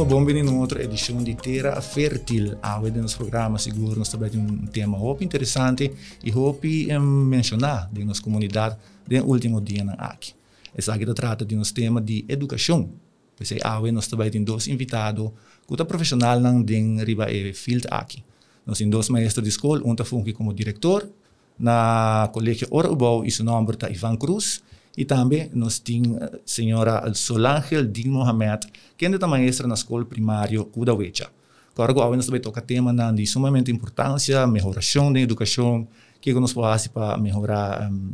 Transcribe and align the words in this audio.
uma 0.00 0.08
bom 0.08 0.30
em 0.30 0.48
outra 0.48 0.82
edição 0.82 1.22
de 1.22 1.34
Terra 1.34 1.78
Fértil. 1.82 2.56
Ah, 2.62 2.80
o 2.80 2.90
nosso 2.90 3.18
programa 3.18 3.58
seguro 3.58 3.98
nós 3.98 4.08
também 4.08 4.30
um 4.34 4.66
tema 4.66 4.96
muito 4.96 5.22
interessante 5.22 5.92
e 6.24 6.32
hope 6.32 6.88
um, 6.96 7.00
mencionar 7.02 7.86
de 7.92 8.02
nossa 8.02 8.22
comunidade 8.22 8.78
no 9.10 9.24
último 9.26 9.60
dia 9.60 9.84
na 9.84 9.92
aqui. 9.92 10.32
Essa 10.74 10.94
aqui 10.94 11.04
trata 11.12 11.44
de 11.44 11.54
um 11.54 11.60
tema 11.64 12.00
de 12.00 12.24
educação. 12.30 12.88
Pois 13.36 13.52
é, 13.52 13.58
ah, 13.62 13.78
nós 13.92 14.06
também 14.06 14.30
temos 14.30 14.46
dois 14.46 14.68
invitados 14.68 15.32
que 15.68 15.76
são 15.76 15.84
profissional 15.84 16.40
não 16.40 16.62
den 16.62 17.04
riba 17.04 17.26
field 17.52 17.86
aqui. 17.90 18.24
Nós 18.64 18.78
temos 18.78 18.92
dois 18.92 19.10
maestros 19.10 19.44
de 19.44 19.50
escola, 19.50 19.82
um 19.84 19.92
está 19.92 20.04
como 20.32 20.54
diretor 20.54 21.10
na 21.58 22.30
Colégio 22.32 22.68
Orubau 22.70 23.22
e 23.22 23.30
seu 23.30 23.44
nome 23.44 23.68
é 23.82 23.92
Ivan 23.92 24.16
Cruz 24.16 24.62
e 24.96 25.04
também 25.04 25.50
nós 25.54 25.78
temos 25.78 26.20
a 26.20 26.30
senhora 26.44 27.12
Solangel 27.14 27.86
Din 27.86 28.08
Mohamed, 28.08 28.66
que 28.96 29.06
é 29.06 29.26
maestra 29.26 29.66
na 29.66 29.74
escola 29.74 30.04
primária 30.04 30.62
Kudawecha. 30.64 31.28
Agora, 31.76 32.16
nós 32.16 32.26
também 32.26 32.40
toca 32.40 32.60
tema 32.60 32.92
de 33.12 33.26
sumamente 33.26 33.70
importância, 33.70 34.46
melhoração 34.46 35.12
da 35.12 35.20
educação, 35.20 35.88
que 36.20 36.32
nós 36.34 36.52
podemos 36.52 36.88
para 36.88 37.16
melhorar 37.16 37.90
um, 37.90 38.12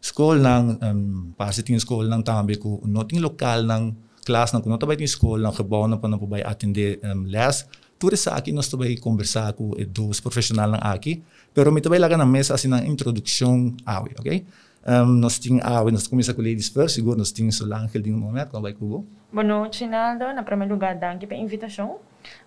escola, 0.00 0.60
um, 0.60 1.32
para 1.36 1.52
se 1.52 1.62
tem 1.62 1.74
escola 1.74 2.22
também 2.22 2.56
com 2.56 2.80
não 2.86 3.04
tem 3.04 3.18
local 3.18 3.62
não 3.62 3.96
classe 4.24 4.54
não 4.54 4.62
não 4.64 4.78
também 4.78 4.96
tem 4.96 5.04
escola 5.04 5.42
não 5.42 5.52
gebouw 5.52 5.88
não 5.88 5.98
para 5.98 6.08
não 6.08 6.18
poder 6.18 6.46
atender 6.46 7.00
um, 7.02 7.22
les 7.22 7.66
tudo 7.98 8.14
isso 8.14 8.30
aqui 8.30 8.52
nós 8.52 8.68
também 8.68 8.96
conversar 8.98 9.52
com 9.54 9.70
dois 9.88 10.20
profissionais 10.20 10.78
aqui, 10.82 11.22
pero 11.54 11.72
me 11.72 11.80
também 11.80 11.98
lá 11.98 12.08
na 12.08 12.26
mesa 12.26 12.54
assim 12.54 12.68
na 12.68 12.86
introdução 12.86 13.74
ao, 13.84 14.04
ok? 14.04 14.44
Um, 14.88 15.06
nós 15.06 15.36
tínhamos, 15.36 15.64
ah, 15.66 15.82
nós 15.90 16.06
começamos 16.06 16.36
com 16.36 16.42
ladies 16.42 16.68
first, 16.68 16.94
seguro 16.94 17.18
nós 17.18 17.32
tínhamos 17.32 17.60
o 17.60 17.74
Ángel 17.74 18.00
de 18.00 18.12
um 18.12 18.16
momento, 18.16 18.50
como 18.50 18.62
vai 18.62 18.72
Cubo? 18.72 19.04
Boa 19.32 19.42
noite, 19.42 19.84
Naldo. 19.84 20.32
Na 20.32 20.44
primeiro 20.44 20.72
lugar, 20.72 20.94
danke 20.94 21.26
pela 21.26 21.40
invitação. 21.40 21.98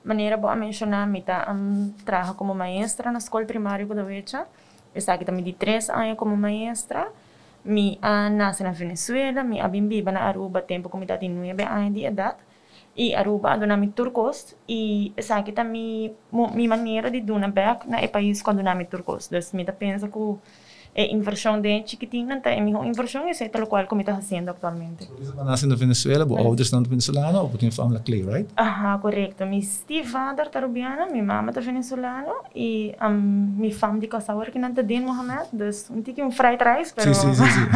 Maneira 0.05 0.37
boa 0.37 0.55
mencionar, 0.55 1.05
me 1.05 1.21
tá 1.21 1.51
um, 1.51 1.91
trabalho 2.05 2.35
como 2.35 2.55
maestra 2.55 3.11
na 3.11 3.17
escola 3.17 3.45
primária 3.45 3.85
da 3.85 4.03
Vecha. 4.03 4.47
Eu 4.95 5.01
aqui 5.13 5.25
também 5.25 5.43
de 5.43 5.51
três 5.51 5.89
anos 5.89 6.17
como 6.17 6.37
maestra. 6.37 7.11
Me 7.65 7.99
uh, 8.01 8.33
nasci 8.33 8.63
na 8.63 8.71
Venezuela, 8.71 9.43
me 9.43 9.59
abimbiba 9.59 10.09
na 10.09 10.21
Aruba, 10.21 10.61
tempo 10.61 10.87
como 10.87 11.03
idade 11.03 11.27
de 11.27 11.33
9 11.33 11.61
anos 11.63 11.93
de 11.93 12.05
idade. 12.05 12.37
E 12.95 13.13
Aruba, 13.13 13.57
do 13.57 13.67
nome 13.67 13.89
turcos. 13.89 14.55
E 14.67 15.11
essa 15.17 15.35
aqui 15.35 15.51
também, 15.51 16.15
minha 16.31 16.69
maneira 16.69 17.11
de 17.11 17.19
duna 17.19 17.49
back 17.49 17.85
na 17.85 18.07
país 18.07 18.41
com 18.41 18.51
o 18.51 18.63
nome 18.63 18.85
turcos. 18.85 19.29
Me 19.51 19.65
pensa 19.65 20.07
que 20.07 20.17
é 20.93 21.13
inversão 21.13 21.61
de 21.61 21.83
chiquitinho, 21.85 22.31
então 22.33 22.51
é 22.51 22.59
minha 22.59 22.85
inversão 22.85 23.27
e 23.27 23.31
é 23.31 23.49
tal 23.49 23.67
qual 23.67 23.85
como 23.87 24.01
está 24.01 24.15
fazendo 24.15 24.49
atualmente. 24.49 25.07
Isso, 25.21 25.35
nasce 25.35 25.65
na 25.67 25.75
Venezuela, 25.75 26.25
o 26.25 26.33
ouders 26.33 26.71
não 26.71 26.83
venezuelano, 26.83 27.39
ou 27.39 27.49
tem 27.49 27.71
família 27.71 27.99
clay, 27.99 28.23
right? 28.23 28.49
Aha, 28.55 28.97
correto. 28.97 29.45
Mi 29.45 29.61
Steve 29.61 30.07
father 30.07 30.49
tarubiana, 30.49 31.07
mi 31.07 31.21
mama 31.21 31.51
tá 31.51 31.61
venezuelano 31.61 32.33
e 32.55 32.95
um, 33.01 33.55
mi 33.57 33.71
fam 33.71 33.99
de 33.99 34.07
Kosovo 34.07 34.51
que 34.51 34.59
não 34.59 34.73
tá 34.73 34.81
den 34.81 35.01
Mohamed, 35.01 35.49
dus 35.53 35.89
um 35.89 36.01
tique 36.01 36.21
um 36.21 36.31
fried 36.31 36.61
rice, 36.63 36.93
pero... 36.93 37.13
Sim, 37.13 37.33
sim, 37.33 37.45
sim. 37.45 37.67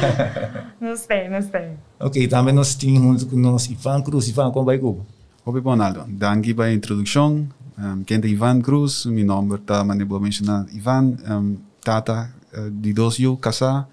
não 0.80 0.96
sei, 0.96 1.28
não 1.28 1.42
sei. 1.42 1.70
Ok, 1.98 2.28
também 2.28 2.54
nós 2.54 2.74
tínhamos 2.74 3.24
nós 3.32 3.68
Ivan 3.70 4.02
Cruz, 4.02 4.28
Ivan, 4.28 4.50
como 4.50 4.66
vai 4.66 4.78
Cuba? 4.78 5.04
Obi 5.44 5.60
Bonaldo, 5.60 6.04
danke 6.08 6.54
a 6.60 6.72
introdução. 6.72 7.46
Um, 7.76 8.04
quem 8.04 8.20
é 8.22 8.26
Ivan 8.26 8.60
Cruz, 8.60 9.04
meu 9.06 9.26
nome 9.26 9.56
está, 9.56 9.82
mas 9.84 9.98
não 9.98 10.06
vou 10.06 10.20
mencionar 10.20 10.66
Ivan. 10.72 11.16
Um, 11.28 11.56
tata 11.84 12.34
uh, 12.56 12.70
de 12.70 12.94
eu 13.22 13.36
casar 13.36 13.88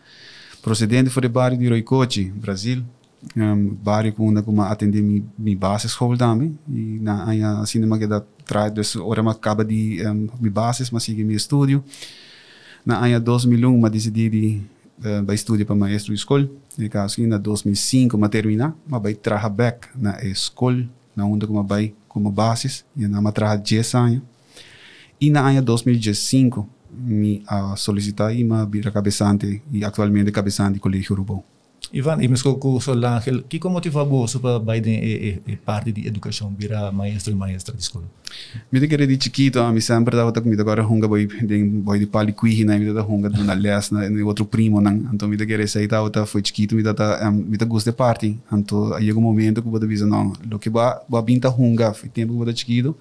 procedente 0.61 1.09
do 1.09 1.29
bairro 1.29 1.57
de 1.57 1.67
Roicochi, 1.67 2.25
Brasil. 2.25 2.83
Um, 3.37 3.75
bairro 3.75 4.11
com 4.13 4.29
onde 4.29 4.41
como 4.41 4.63
atender 4.63 5.03
mi, 5.03 5.23
mi 5.37 5.55
base 5.55 5.85
escola 5.85 6.17
também 6.17 6.57
e 6.67 6.97
na 6.99 7.61
assim 7.61 7.77
não 7.77 7.99
que 7.99 8.07
dá 8.07 8.23
traz 8.43 8.73
dus 8.73 8.95
ora 8.95 9.21
ma 9.21 9.29
acaba 9.29 9.63
de 9.63 10.01
um, 10.07 10.27
mi 10.39 10.49
bases 10.49 10.89
mas 10.89 11.03
sigue 11.03 11.23
mi 11.23 11.35
estúdio 11.35 11.83
na 12.83 12.99
aí 12.99 13.19
2001 13.19 13.77
ma 13.77 13.89
decidi 13.89 14.27
de 14.27 14.61
uh, 15.05 15.23
vai 15.23 15.35
estudar 15.35 15.63
para 15.65 15.75
maestro 15.75 16.11
de 16.11 16.19
escola 16.19 16.49
e 16.79 16.89
caso 16.89 17.21
na 17.27 17.37
2005 17.37 18.17
ma 18.17 18.27
terminar 18.27 18.73
ma 18.87 18.97
vai 18.97 19.13
trabalhar 19.13 19.49
back 19.49 19.89
na 19.95 20.19
escola 20.23 20.83
na 21.15 21.23
onde 21.23 21.45
como 21.45 21.63
vai 21.63 21.93
como 22.07 22.31
bases 22.31 22.83
e 22.97 23.07
na 23.07 23.31
trabalhar 23.31 23.57
10 23.57 23.93
anos 23.93 24.21
e 25.21 25.29
na 25.29 25.47
ano 25.47 25.61
2015 25.61 26.65
me 26.93 27.43
a 27.47 27.75
solicitar 27.75 28.35
e 28.35 28.43
me 28.43 28.65
vira 28.65 28.91
cabeçante 28.91 29.61
e 29.71 29.83
atualmente 29.83 30.31
cabeçante 30.31 30.75
do 30.75 30.79
Colégio 30.79 31.15
Urbão. 31.15 31.43
Ivan, 31.93 32.21
e 32.21 32.27
mas 32.27 32.41
com 32.41 32.57
o 32.61 32.79
Solangel, 32.79 33.43
que 33.43 33.59
como 33.59 33.73
motiva 33.73 34.03
você 34.05 34.39
para 34.39 34.59
Biden 34.59 34.97
é, 34.99 35.29
é, 35.29 35.53
é 35.53 35.55
parte 35.57 35.91
de 35.91 36.07
educação, 36.07 36.53
virar 36.57 36.89
maestro 36.91 37.33
e 37.33 37.35
maestra 37.35 37.75
de 37.75 37.81
escola? 37.81 38.05
Me 38.71 38.79
de 38.79 38.87
querer 38.87 39.07
de 39.07 39.21
chiquito, 39.21 39.59
a 39.59 39.73
mim 39.73 39.81
sempre 39.81 40.15
dava 40.15 40.31
comida. 40.31 40.61
Agora 40.61 40.87
hunga 40.87 41.05
boy 41.05 41.27
de 41.27 41.63
boy 41.65 41.99
de 41.99 42.07
pali 42.07 42.31
cuihi 42.31 42.63
na 42.63 42.77
me 42.77 42.93
da 42.93 43.03
hunga 43.03 43.29
do 43.29 43.43
na 43.43 43.53
les 43.53 43.91
na 43.91 44.07
outro 44.25 44.45
primo 44.45 44.79
nan, 44.79 45.09
então 45.11 45.27
me 45.27 45.35
de 45.35 45.45
querer 45.45 45.67
sair 45.67 45.89
tá 45.89 46.01
outra 46.01 46.25
foi 46.25 46.41
chiquito 46.45 46.75
me 46.75 46.83
da 46.83 46.93
me 47.29 47.57
da 47.57 47.65
gosto 47.65 47.91
de 47.91 47.97
parte, 47.97 48.39
então 48.53 48.93
aí 48.93 49.11
um 49.11 49.19
momento 49.19 49.61
que 49.61 49.67
eu 49.67 49.71
vou 49.71 49.79
dizer 49.79 50.05
não, 50.05 50.31
lo 50.49 50.59
que 50.59 50.69
ba 50.69 51.01
ba 51.09 51.21
binta 51.21 51.49
hunga, 51.49 51.93
foi 51.93 52.07
tempo 52.07 52.31
que 52.31 52.39
eu 52.39 52.45
vou 52.45 52.55
chiquito 52.55 52.95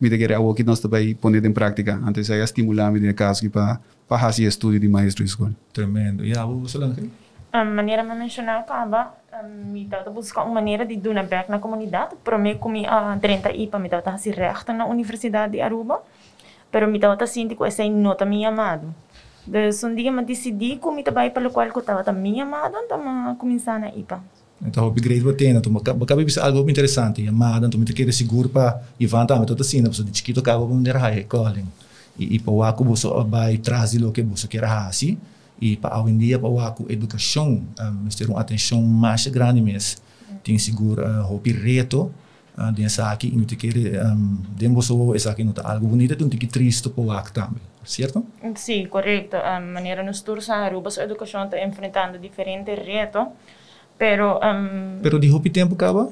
me 0.00 0.10
querer 0.10 0.34
algo 0.34 0.54
que 0.54 0.64
nós 0.64 0.80
também 0.80 1.14
poner 1.14 1.44
em 1.44 1.52
prática. 1.52 2.00
Antes 2.04 2.30
aí 2.30 2.40
estimular 2.40 2.90
me 2.90 3.00
de 3.00 3.12
caso 3.14 3.48
para 3.50 3.80
para 4.08 4.18
fazer 4.18 4.44
estudo 4.44 4.80
de 4.80 4.88
maestro 4.88 5.24
escola. 5.24 5.52
Tremendo. 5.72 6.24
E 6.24 6.36
a 6.36 6.44
você 6.44 6.78
lá 6.78 6.90
A 7.52 7.64
maneira 7.64 8.02
de 8.02 8.14
mencionar 8.14 8.60
acaba 8.60 9.14
me 9.44 9.84
dá 9.84 10.02
buscar 10.10 10.44
uma 10.44 10.54
maneira 10.54 10.84
de 10.84 10.96
dar 10.96 11.22
back 11.24 11.50
na 11.50 11.58
comunidade. 11.58 12.16
Para 12.24 12.38
mim, 12.38 12.56
como 12.56 12.76
a 12.86 13.16
30 13.16 13.52
IPA, 13.52 13.78
me 13.78 13.88
dá 13.88 14.02
assim 14.04 14.30
reto 14.30 14.72
na 14.72 14.86
Universidade 14.86 15.52
de 15.52 15.60
Aruba. 15.60 16.02
Pero 16.70 16.88
me 16.88 16.98
dá 16.98 17.12
assim 17.12 17.46
que 17.48 17.62
essa 17.64 17.84
é 17.84 17.88
nota 17.88 18.24
minha 18.24 18.48
amado. 18.48 18.94
Então, 19.46 19.90
um 19.90 19.94
dia 19.94 20.10
eu 20.10 20.24
decidi 20.24 20.76
que 20.76 20.90
me 20.90 21.02
trabalho 21.02 21.30
pelo 21.30 21.50
qual 21.50 21.66
eu 21.66 21.78
estava 21.78 22.12
minha 22.12 22.44
amado, 22.44 22.76
então 22.84 23.36
começar 23.36 23.80
na 23.80 23.88
IPA. 23.88 24.22
Então, 24.60 24.88
upgrade 24.88 25.22
ba 25.22 25.32
tena, 25.32 25.60
tu 25.60 25.70
makabi 25.70 26.24
bisa 26.24 26.42
algo 26.42 26.68
interessante, 26.68 27.22
yamada, 27.22 27.68
tu 27.68 27.78
mita 27.78 27.92
kere 27.92 28.10
seguro 28.10 28.48
pa 28.48 28.82
ivan 28.98 29.24
ta, 29.24 29.38
mito 29.38 29.54
assim, 29.54 29.80
na 29.80 29.88
de 29.88 30.10
chiquito 30.12 30.42
ka 30.42 30.58
ba 30.58 30.66
nera 30.74 30.98
hai 30.98 31.22
calling. 31.22 31.66
E, 32.18 32.34
e 32.34 32.38
pa 32.40 32.50
waku 32.50 32.84
buso 32.84 33.14
vai 33.24 33.58
trazer 33.58 34.00
lo 34.00 34.10
que 34.10 34.20
buso 34.22 34.48
que 34.48 34.58
era 34.58 34.88
assim, 34.88 35.16
e 35.60 35.76
pa 35.76 35.88
awin 35.94 36.18
dia 36.18 36.38
pa 36.40 36.48
waku 36.48 36.86
educação, 36.90 37.62
um, 37.78 38.08
ter 38.10 38.28
uma 38.28 38.40
atenção 38.40 38.82
mais 38.82 39.24
grande 39.28 39.60
mesmo. 39.60 40.02
Tem 40.42 40.58
seguro 40.58 41.02
hopi 41.30 41.52
reto, 41.52 42.10
uh, 42.58 42.72
den 42.72 42.88
saki, 42.88 43.28
e 43.28 43.36
mita 43.36 43.54
kere, 43.54 43.94
um, 43.96 44.38
den 44.58 44.74
buso 44.74 44.96
não 44.96 45.52
tá 45.52 45.70
algo 45.70 45.86
bonito, 45.86 46.16
tu 46.16 46.28
tem 46.28 46.38
que 46.38 46.48
triste 46.48 46.90
pa 46.90 47.00
waku 47.00 47.32
também. 47.32 47.62
Certo? 47.84 48.26
Sim, 48.56 48.86
correto. 48.86 49.36
A 49.36 49.60
maneira 49.60 50.02
nos 50.02 50.20
turnos 50.20 50.50
a 50.50 50.56
Aruba, 50.56 50.90
a 50.98 51.04
educação 51.04 51.44
está 51.44 51.64
enfrentando 51.64 52.18
diferentes 52.18 52.76
retos. 52.76 53.28
Pero 53.98 54.38
um, 54.38 55.02
Pero 55.02 55.18
di 55.18 55.28
hopi 55.28 55.50
tempo 55.50 55.74
acaba? 55.74 56.08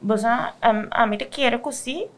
Bosa 0.00 0.54
um, 0.62 0.86
a 0.90 1.06
mim 1.06 1.18
quero 1.28 1.58
que 1.58 2.08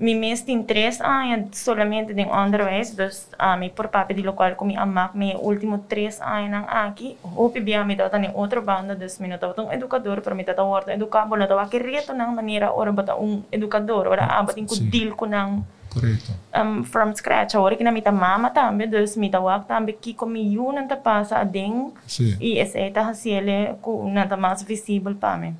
mi 0.00 0.14
mês 0.14 0.40
tem 0.40 0.62
três 0.62 0.98
anos 1.00 1.58
solamente 1.58 2.14
de 2.14 2.24
underwijs, 2.24 2.96
dus 2.96 3.28
a 3.38 3.54
mim 3.56 3.68
por 3.68 3.88
papel 3.88 4.16
de 4.16 4.22
local 4.22 4.56
com 4.56 4.64
minha 4.64 4.80
amak 4.80 5.14
me 5.14 5.36
último 5.36 5.84
três 5.86 6.18
anos 6.22 6.64
aqui, 6.68 7.18
hopi 7.36 7.60
bia 7.60 7.84
me 7.84 7.94
data 7.94 8.16
em 8.16 8.30
outra 8.32 8.62
banda, 8.62 8.96
dus 8.96 9.18
me 9.18 9.28
nota 9.28 9.52
um 9.60 9.70
educador, 9.70 10.22
para 10.22 10.34
me 10.34 10.42
data 10.42 10.64
warta 10.64 10.94
educar, 10.94 11.26
bola 11.28 11.46
tawa 11.46 11.68
que 11.68 11.78
reto 11.78 12.14
nang 12.14 12.34
maneira 12.34 12.72
ora 12.72 12.90
bata 12.92 13.14
um 13.14 13.42
educador, 13.52 14.08
ora 14.08 14.24
abat 14.24 14.56
in 14.56 14.64
kudil 14.64 15.12
ko 15.14 15.26
nang 15.26 15.66
Correto. 15.90 16.32
Um, 16.54 16.84
from 16.84 17.14
scratch. 17.16 17.54
Agora 17.56 17.76
que 17.76 17.82
na 17.82 17.90
mita 17.90 18.12
mama 18.12 18.50
também, 18.50 18.88
dus 18.88 19.16
mita 19.16 19.40
wak 19.40 19.66
também 19.66 19.96
que 20.00 20.14
comi 20.14 20.54
yun 20.54 20.78
ang 20.78 20.86
tapasa 20.86 21.42
ading 21.42 21.90
Sim. 22.06 22.36
e 22.40 22.58
essa 22.58 22.78
tá 22.94 23.10
hasiele 23.10 23.74
ku 23.82 24.06
nanta 24.06 24.36
mais 24.36 24.62
visível 24.62 25.14
para 25.14 25.36
mim. 25.36 25.54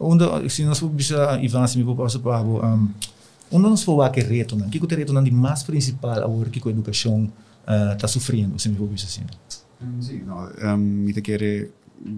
Onde 0.00 0.24
se 0.48 0.64
nós 0.64 0.80
bisa 0.80 1.38
Ivan 1.40 1.66
se 1.66 1.76
me 1.76 1.84
vou 1.84 1.94
passar 1.94 2.20
para 2.20 2.40
um 2.40 2.88
onde 3.52 3.68
nós 3.68 3.82
for 3.82 4.10
que 4.10 4.20
reto 4.20 4.56
não 4.56 4.68
que 4.68 4.78
o 4.78 4.86
reto 4.86 5.12
não 5.12 5.22
de 5.22 5.30
mais 5.30 5.62
principal 5.62 6.24
agora 6.24 6.50
que 6.50 6.60
a 6.66 6.70
educação 6.70 7.30
está 7.92 8.06
uh, 8.06 8.08
sofrendo 8.08 8.58
se 8.58 8.68
me 8.68 8.76
vou 8.76 8.88
bisa 8.88 9.06
assim. 9.06 9.24
Sim, 10.00 10.24
não, 10.24 10.48
um, 10.74 10.76
mita 10.76 11.20
querer 11.20 11.70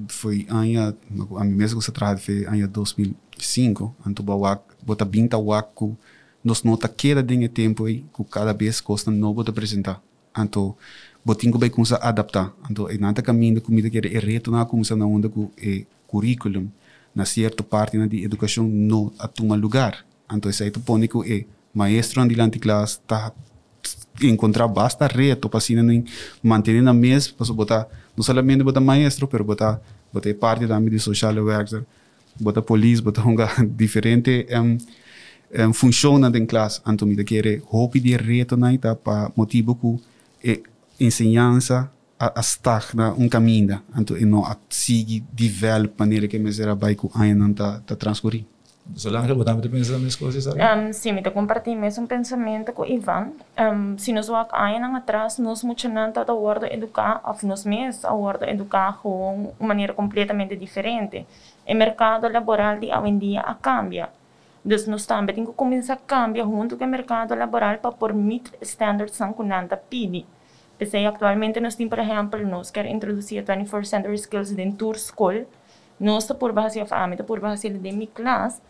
foi 0.09 0.47
ano 0.49 0.94
a 1.38 1.44
mim 1.44 1.55
mesmo 1.55 1.79
que 1.79 1.85
se 1.85 1.93
trata 1.93 2.21
foi 2.21 2.47
ano 2.47 2.69
2005, 2.69 3.94
anto 4.06 4.23
bawak 4.23 4.62
bota 4.83 5.05
binta 5.05 5.38
waku 5.38 5.97
nós 6.43 6.62
nota 6.62 6.88
cada 6.88 7.23
dia 7.23 7.49
tempo 7.49 7.85
aí 7.85 8.05
que 8.14 8.25
cada 8.25 8.52
vez 8.52 8.81
custa 8.81 9.11
novo 9.11 9.43
de 9.43 9.50
apresentar. 9.50 10.02
Então 10.37 10.76
botinho 11.25 11.58
vai 11.58 11.70
começar 11.70 11.96
a 11.96 12.08
adaptar. 12.08 12.52
Então 12.70 12.90
e 12.90 12.99
nada 12.99 13.23
caminho 13.23 13.61
comida 13.61 13.90
que 13.90 13.99
é 13.99 14.19
reto 14.19 14.50
na 14.50 14.64
começar 14.64 14.96
na 14.96 15.06
onda 15.06 15.29
com 15.29 15.50
é 15.58 15.85
currículo 16.06 16.70
na 17.14 17.25
certa 17.25 17.62
parte 17.62 17.96
na 17.96 18.06
de 18.06 18.25
educação 18.25 18.64
no 18.69 19.12
a 19.19 19.26
toma 19.29 19.56
lugar. 19.56 20.05
Então 20.32 20.50
isso 20.50 20.62
aí 20.62 20.70
tu 20.70 20.81
põe 20.81 21.06
que 21.06 21.32
é 21.32 21.44
maestro 21.75 22.20
andilante 22.23 22.58
classe 22.58 23.00
tá 23.00 23.32
encontrar 24.23 24.67
basta 24.67 25.06
reto 25.06 25.49
para 25.49 25.58
assim 25.58 25.76
não 25.76 26.05
manter 26.43 26.82
na 26.82 26.93
mesa 26.93 27.31
para 27.37 27.52
botar 27.55 27.87
não 28.17 28.25
somente 28.25 28.64
botar 28.64 28.81
maestro 28.81 29.29
pero 29.29 29.44
botar 29.44 29.81
botar 30.12 30.35
parte 30.35 30.67
da 30.67 30.81
mídia 30.81 30.99
social 30.99 31.35
worker 31.37 31.85
bota 32.40 32.62
polícia, 32.62 33.02
bota 33.02 33.20
honga 33.20 33.49
diferente 33.76 34.46
um, 34.52 34.79
um, 35.56 35.73
funciona 35.73 36.31
em 36.37 36.47
classe. 36.47 36.81
Então, 36.87 37.06
me 37.06 37.23
quer 37.25 37.62
hope 37.71 38.00
de 38.00 38.17
reto 38.17 38.56
na 38.56 38.73
ita 38.73 38.95
para 38.95 39.31
motivo 39.37 39.75
que 39.75 40.50
é 40.50 40.61
ensinança 41.00 41.91
a, 42.19 42.39
a 42.39 42.41
estar 42.41 42.95
na 42.95 43.12
um 43.12 43.29
caminho. 43.29 43.81
Então, 43.97 44.17
e 44.17 44.25
não 44.25 44.45
a 44.45 44.56
seguir 44.69 45.25
develop 45.33 45.95
maneira 45.99 46.27
que 46.29 46.39
me 46.39 46.53
será 46.53 46.75
vai 46.75 46.95
que 46.95 47.09
a 47.15 47.35
não 47.35 47.53
tá 47.53 47.81
tá 47.87 47.97
transcorrer. 47.97 48.45
Solange 48.97 49.35
botamos 49.35 49.61
de 49.61 49.69
pensar 49.69 49.99
nas 49.99 50.17
coisas, 50.17 50.45
sabe? 50.45 50.61
Um, 50.62 50.93
sim, 50.93 51.12
me 51.12 51.23
compartilho 51.23 51.79
mesmo 51.79 52.06
pensamento 52.06 52.73
com 52.73 52.87
Ivan. 52.87 53.33
Um, 53.59 53.99
se 53.99 54.12
nós 54.12 54.29
vamos 54.29 54.49
aí 54.53 54.79
atrás, 54.79 55.39
nós 55.39 55.62
muito 55.62 55.87
não 55.89 56.11
tá 56.11 56.23
a 56.23 56.73
educar, 56.73 57.21
ou 57.23 57.37
nós 57.47 57.67
mesmos 57.67 58.05
a 58.05 58.50
educar 58.50 58.99
com 59.03 59.53
uma 59.61 59.69
maneira 59.69 59.93
completamente 59.93 60.56
diferente. 60.56 61.27
O 61.67 61.75
mercado 61.75 62.29
laboral 62.29 62.79
de 62.79 62.87
hoje 62.87 63.09
em 63.09 63.19
dia 63.19 63.43
cambia. 63.61 64.09
Nós 64.65 65.07
também 65.07 65.35
temos 65.35 65.51
que 65.51 65.57
começar 65.57 65.95
a 65.95 65.97
cambiar 65.97 66.45
junto 66.45 66.77
com 66.77 66.85
o 66.85 66.89
mercado 66.89 67.35
laboral 67.35 67.79
para 67.79 67.93
permitir 67.93 68.53
standards 68.61 69.17
que 69.17 69.43
nós 69.43 69.69
pedimos. 69.89 70.27
Pensei, 70.77 71.07
atualmente 71.07 71.59
nós 71.61 71.75
temos, 71.75 71.91
por 71.91 71.99
exemplo, 71.99 72.47
nós 72.47 72.71
queremos 72.71 72.97
introduzir 72.97 73.43
24 73.43 73.85
Century 73.85 74.15
Skills 74.15 74.53
dentro 74.53 74.91
da 74.91 74.97
escola. 74.97 75.45
Nós, 75.99 76.27
por 76.27 76.53
base 76.53 76.83
de 76.83 76.95
âmbito, 76.95 77.25
por 77.25 77.41
base 77.41 77.69
de 77.69 77.93
minha 77.93 78.07
classe, 78.07 78.61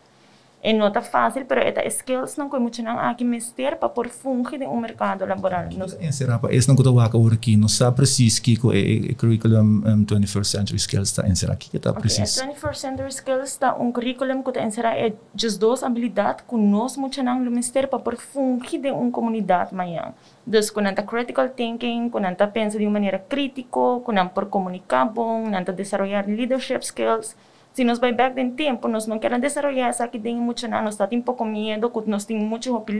é 0.61 0.73
não 0.73 0.89
está 0.89 1.01
fácil, 1.01 1.45
mas 1.49 1.65
esta 1.65 1.87
skills 1.87 2.35
não 2.35 2.49
como 2.49 2.63
muito 2.63 2.83
não 2.83 2.99
aqui 2.99 3.23
mestre 3.23 3.75
para 3.77 3.87
por 3.87 4.09
funge 4.09 4.57
de 4.57 4.65
um 4.65 4.77
mercado 4.79 5.25
laboral. 5.25 5.65
Nos 5.71 5.93
em 5.93 6.11
será 6.11 6.37
para 6.37 6.53
esse 6.53 6.67
não 6.67 6.75
que 6.75 6.85
eu 6.85 6.99
agora 6.99 7.35
aqui, 7.35 7.55
não 7.55 7.69
sabe 7.69 7.95
preciso 7.95 8.41
que 8.41 8.59
o 8.61 9.15
curriculum 9.15 9.83
um, 9.85 10.05
21st 10.05 10.43
century 10.43 10.77
skills 10.77 11.09
está 11.09 11.27
em 11.27 11.33
será 11.33 11.55
que 11.55 11.75
está 11.77 11.93
preciso. 11.93 12.41
Okay, 12.41 12.53
21st 12.53 12.75
century 12.75 13.09
skills 13.09 13.49
está 13.49 13.75
um 13.75 13.91
curriculum 13.91 14.43
que 14.43 14.49
está 14.49 14.61
em 14.61 14.69
será 14.69 14.97
é 14.97 15.13
just 15.33 15.59
duas 15.59 15.81
habilidades 15.81 16.43
que 16.47 16.55
nós 16.55 16.97
muito 16.97 17.23
não 17.23 17.39
o 17.39 17.51
mestre 17.51 17.87
para 17.87 17.99
por 17.99 18.17
funge 18.17 18.77
de 18.77 18.91
uma 18.91 19.11
comunidade 19.11 19.73
maior. 19.73 20.13
Então, 20.45 20.61
quando 20.73 20.89
está 20.89 21.03
critical 21.03 21.49
thinking, 21.49 22.09
quando 22.09 22.27
está 22.27 22.47
pensa 22.47 22.77
de 22.77 22.83
uma 22.83 22.93
maneira 22.93 23.19
crítica, 23.19 23.69
quando 24.03 24.29
por 24.29 24.47
comunicar 24.47 25.05
bom, 25.05 25.43
quando 25.49 25.71
desenvolver 25.73 26.27
leadership 26.27 26.79
skills, 26.81 27.35
se 27.73 27.83
nos 27.83 27.99
vai 27.99 28.11
back 28.11 28.39
em 28.39 28.51
tempo, 28.51 28.87
nós 28.87 29.07
não 29.07 29.19
queremos 29.19 29.41
desenvolver 29.41 29.79
essa 29.79 30.07
que 30.07 30.19
muito 30.35 30.67
não, 30.67 30.81
nós 30.83 30.95
temos 30.95 31.13
um 31.13 31.21
pouco 31.21 31.45
medo, 31.45 31.89
que 31.89 32.09
nós 32.09 32.25
temos 32.25 32.43
muito 32.43 32.75
hope 32.75 32.93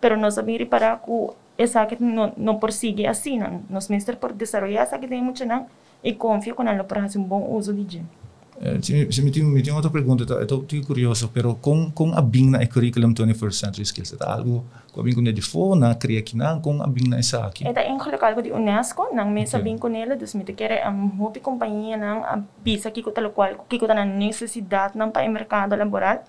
pero 0.00 0.16
nós 0.16 0.34
sabemos 0.34 0.60
reparar 0.60 0.98
que 0.98 1.30
essa 1.56 1.84
que 1.86 1.96
não 2.02 2.58
persegue 2.58 3.06
assim, 3.06 3.38
não. 3.38 3.62
nós 3.68 3.88
mestre 3.88 4.16
por 4.16 4.32
desenvolver 4.32 4.74
essa 4.74 4.98
que 4.98 5.06
tem 5.06 5.22
muito 5.22 5.44
não, 5.44 5.66
e 6.02 6.12
confio 6.12 6.54
que 6.54 6.62
ela 6.62 6.84
para 6.84 7.02
fazer 7.02 7.18
um 7.18 7.24
bom 7.24 7.54
uso 7.54 7.72
de 7.72 7.98
gente. 7.98 8.19
Eh, 8.62 8.78
se 8.82 9.22
me 9.22 9.30
tem 9.30 9.72
outra 9.72 9.90
pergunta, 9.90 10.24
estou 10.42 10.66
curioso, 10.86 11.30
pero 11.32 11.54
com 11.54 11.90
com 11.90 12.12
a 12.12 12.20
bing 12.20 12.50
na 12.50 12.66
curriculum 12.66 13.14
21st 13.14 13.52
century 13.52 13.84
skills, 13.84 14.12
é 14.12 14.22
algo 14.22 14.66
com 14.92 15.00
a 15.00 15.02
bing 15.02 15.22
na 15.22 15.32
de 15.32 15.40
fona, 15.40 15.94
cria 15.94 16.20
que 16.20 16.36
não 16.36 16.60
com 16.60 16.82
a 16.82 16.86
bing 16.86 17.08
na 17.08 17.18
isa 17.18 17.46
aqui. 17.46 17.64
É 17.66 17.88
em 17.88 17.96
colocado 17.96 18.42
de 18.42 18.52
UNESCO, 18.52 19.14
nang 19.14 19.32
mesa 19.32 19.56
okay. 19.56 19.64
bing 19.64 19.78
com 19.78 19.88
ela, 19.88 20.14
dus 20.14 20.34
me 20.34 20.44
quer 20.44 20.84
am 20.84 21.08
hopi 21.18 21.40
companhia 21.40 21.96
nang 21.96 22.20
a 22.22 22.36
bisa 22.62 22.90
que 22.90 23.00
tal 23.10 23.30
qual 23.30 23.64
que 23.66 23.78
na 23.88 24.04
necessidade 24.04 24.92
nang 24.94 25.10
pa 25.10 25.26
mercado 25.26 25.74
laboral. 25.74 26.20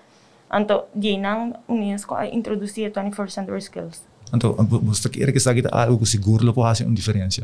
Anto 0.48 0.88
di 0.94 1.18
nang 1.18 1.52
UNESCO 1.68 2.14
a 2.14 2.24
introduzir 2.24 2.92
21st 2.92 3.28
century 3.28 3.60
skills. 3.60 4.04
Anto, 4.32 4.56
você 4.56 5.10
quer 5.10 5.32
que 5.32 5.40
sabe 5.40 5.62
algo 5.70 6.06
seguro 6.06 6.46
lo 6.46 6.54
pode 6.54 6.68
fazer 6.68 6.86
uma 6.86 6.96
diferença? 6.96 7.42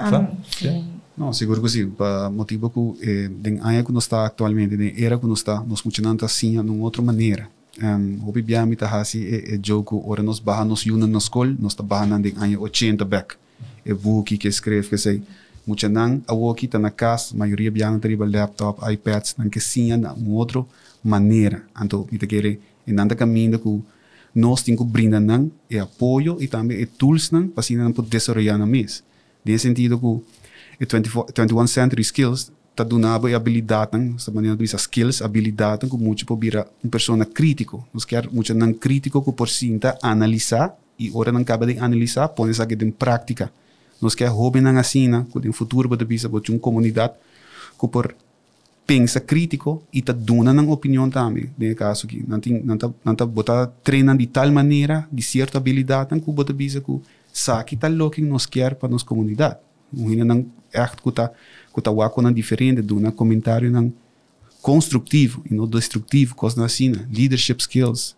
Um, 0.00 0.36
sim. 0.48 0.99
No, 1.16 1.32
seguro 1.34 1.60
que 1.60 1.68
sim. 1.68 1.90
Para 1.90 2.30
motivo 2.30 2.70
que 2.70 3.08
eh, 3.08 3.28
den 3.28 3.60
área 3.60 3.84
que 3.84 3.92
nós 3.92 4.04
está 4.04 4.26
atualmente, 4.26 4.76
den 4.76 4.94
era 4.96 5.18
que 5.18 5.26
nós 5.26 5.40
está, 5.40 5.62
nós 5.62 5.80
funcionamos 5.80 6.22
assim, 6.22 6.52
de 6.52 6.70
uma 6.70 6.84
outra 6.84 7.02
maneira. 7.02 7.48
Um, 7.82 8.28
o 8.28 8.32
bibiami 8.32 8.76
tá 8.76 9.00
assim 9.00 9.24
é, 9.24 9.54
é 9.54 9.60
jogo, 9.62 10.02
ora 10.06 10.22
nós 10.22 10.38
barra 10.38 10.64
nós 10.64 10.82
yuna 10.82 11.06
na 11.06 11.18
escola, 11.18 11.54
nós 11.58 11.72
está 11.72 11.82
barra 11.82 12.18
den 12.18 12.34
área 12.36 12.58
80 12.58 13.04
back. 13.04 13.36
É 13.84 13.94
buki 13.94 14.36
que 14.36 14.48
escreve 14.48 14.88
que 14.88 14.98
sei, 14.98 15.22
muito 15.66 15.88
não, 15.88 16.20
a 16.26 16.34
woki 16.34 16.68
tá 16.68 16.78
na 16.78 16.90
casa, 16.90 17.34
maioria 17.36 17.70
biana 17.70 17.98
tá 17.98 18.08
riba 18.08 18.26
laptop, 18.26 18.80
iPads, 18.92 19.36
não 19.38 19.48
que 19.48 19.60
sim, 19.60 19.88
de 19.98 20.06
uma 20.06 20.30
outra 20.30 20.64
maneira. 21.02 21.62
Então, 21.80 22.06
me 22.10 22.18
querer, 22.18 22.60
e 22.86 22.92
nada 22.92 23.14
caminho 23.14 23.58
que 23.58 23.82
nós 24.34 24.62
temos 24.62 24.82
que 24.82 24.86
brindar 24.86 25.20
não, 25.20 25.50
é 25.70 25.78
apoio 25.78 26.36
e 26.40 26.48
também 26.48 26.82
é 26.82 26.86
tools 26.86 27.30
não, 27.30 27.48
para 27.48 27.60
assim 27.60 27.76
não 27.76 27.92
poder 27.92 28.10
desenvolver 28.10 28.58
na 28.58 28.66
mês. 28.66 29.02
Nesse 29.44 29.68
sentido 29.68 29.98
que 29.98 30.22
e 30.80 30.86
24, 30.86 31.34
21 31.36 31.66
century 31.66 32.02
skills 32.02 32.50
ta 32.74 32.84
dunaba 32.84 33.30
e 33.30 33.34
habilidade 33.34 34.14
sa 34.16 34.30
maneira 34.32 34.56
de 34.56 34.64
skills 34.64 35.20
habilidade 35.20 35.86
que 35.86 35.96
muito 35.96 36.24
por 36.24 36.38
vira 36.38 36.66
uma 36.82 36.90
pessoa 36.90 37.22
crítico 37.26 37.86
nos 37.92 38.06
quer 38.06 38.30
muito 38.30 38.54
não 38.54 38.72
crítico 38.72 39.22
que 39.22 39.32
por 39.32 39.48
sinta 39.48 39.98
analisar 40.02 40.74
e 40.98 41.10
ora 41.12 41.30
não 41.30 41.42
acaba 41.42 41.66
de 41.66 41.78
analisar 41.78 42.28
põe 42.28 42.50
isso 42.50 42.62
aqui 42.62 42.74
em 42.82 42.90
prática 42.90 43.52
nos 44.00 44.14
quer 44.14 44.28
hobby 44.28 44.62
não 44.62 44.78
assim 44.78 45.08
né 45.08 45.26
que 45.30 45.46
no 45.46 45.52
futuro 45.52 45.88
pode 45.88 46.04
bisa 46.06 46.28
botar 46.28 46.52
uma 46.52 46.58
comunidade 46.58 47.12
que 47.78 47.86
por 47.88 48.14
pensa 48.86 49.20
crítico 49.20 49.82
e 49.92 50.00
ta 50.00 50.14
duna 50.14 50.52
uma 50.52 50.72
opinião 50.72 51.10
também 51.10 51.50
nesse 51.58 51.74
caso 51.74 52.06
aqui 52.06 52.24
não 52.26 52.40
tem 52.40 52.62
não 52.64 52.78
tá 52.78 52.88
não 53.04 54.16
de 54.16 54.26
tal 54.28 54.50
maneira 54.50 55.06
de 55.12 55.22
certa 55.22 55.58
habilidade 55.58 56.18
que 56.18 56.32
bota 56.32 56.54
bisa 56.54 56.80
que 56.80 56.98
sabe 57.30 57.76
tal 57.76 57.92
lo 57.92 58.08
que 58.10 58.22
nos 58.22 58.46
quer 58.46 58.74
para 58.76 58.88
nossa 58.88 59.04
comunidade 59.04 59.58
Uhina 59.92 60.24
não 60.24 60.46
echt 60.72 61.00
kuta 61.02 61.32
kuta 61.72 61.90
wako 61.90 62.22
nan 62.22 62.32
diferente 62.32 62.82
do 62.82 63.00
na 63.00 63.10
comentário 63.12 63.70
nan 63.70 63.92
construtivo 64.60 65.42
e 65.50 65.54
não 65.54 65.66
destrutivo, 65.66 66.34
coisa 66.34 66.64
assim, 66.64 66.92
leadership 67.12 67.60
skills. 67.60 68.16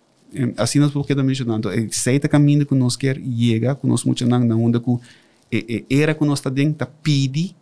Assim 0.57 0.79
nós 0.79 0.91
porque 0.91 1.15
da 1.15 1.23
mencionando, 1.23 1.71
é 1.71 1.89
seita 1.91 2.29
caminho 2.29 2.67
que 2.67 2.75
nós 2.75 2.97
quer 2.97 3.17
chega, 3.17 3.75
que 3.75 3.87
nós 3.87 4.05
muito 4.05 4.27
não 4.27 4.41
na 4.41 4.57
onda 4.57 4.81
que 4.81 5.87
era 5.91 6.15
que 6.15 6.25
nós 6.25 6.39
está 6.39 6.49
dentro, 6.49 6.75
tá 6.75 6.87
pedi, 6.87 7.55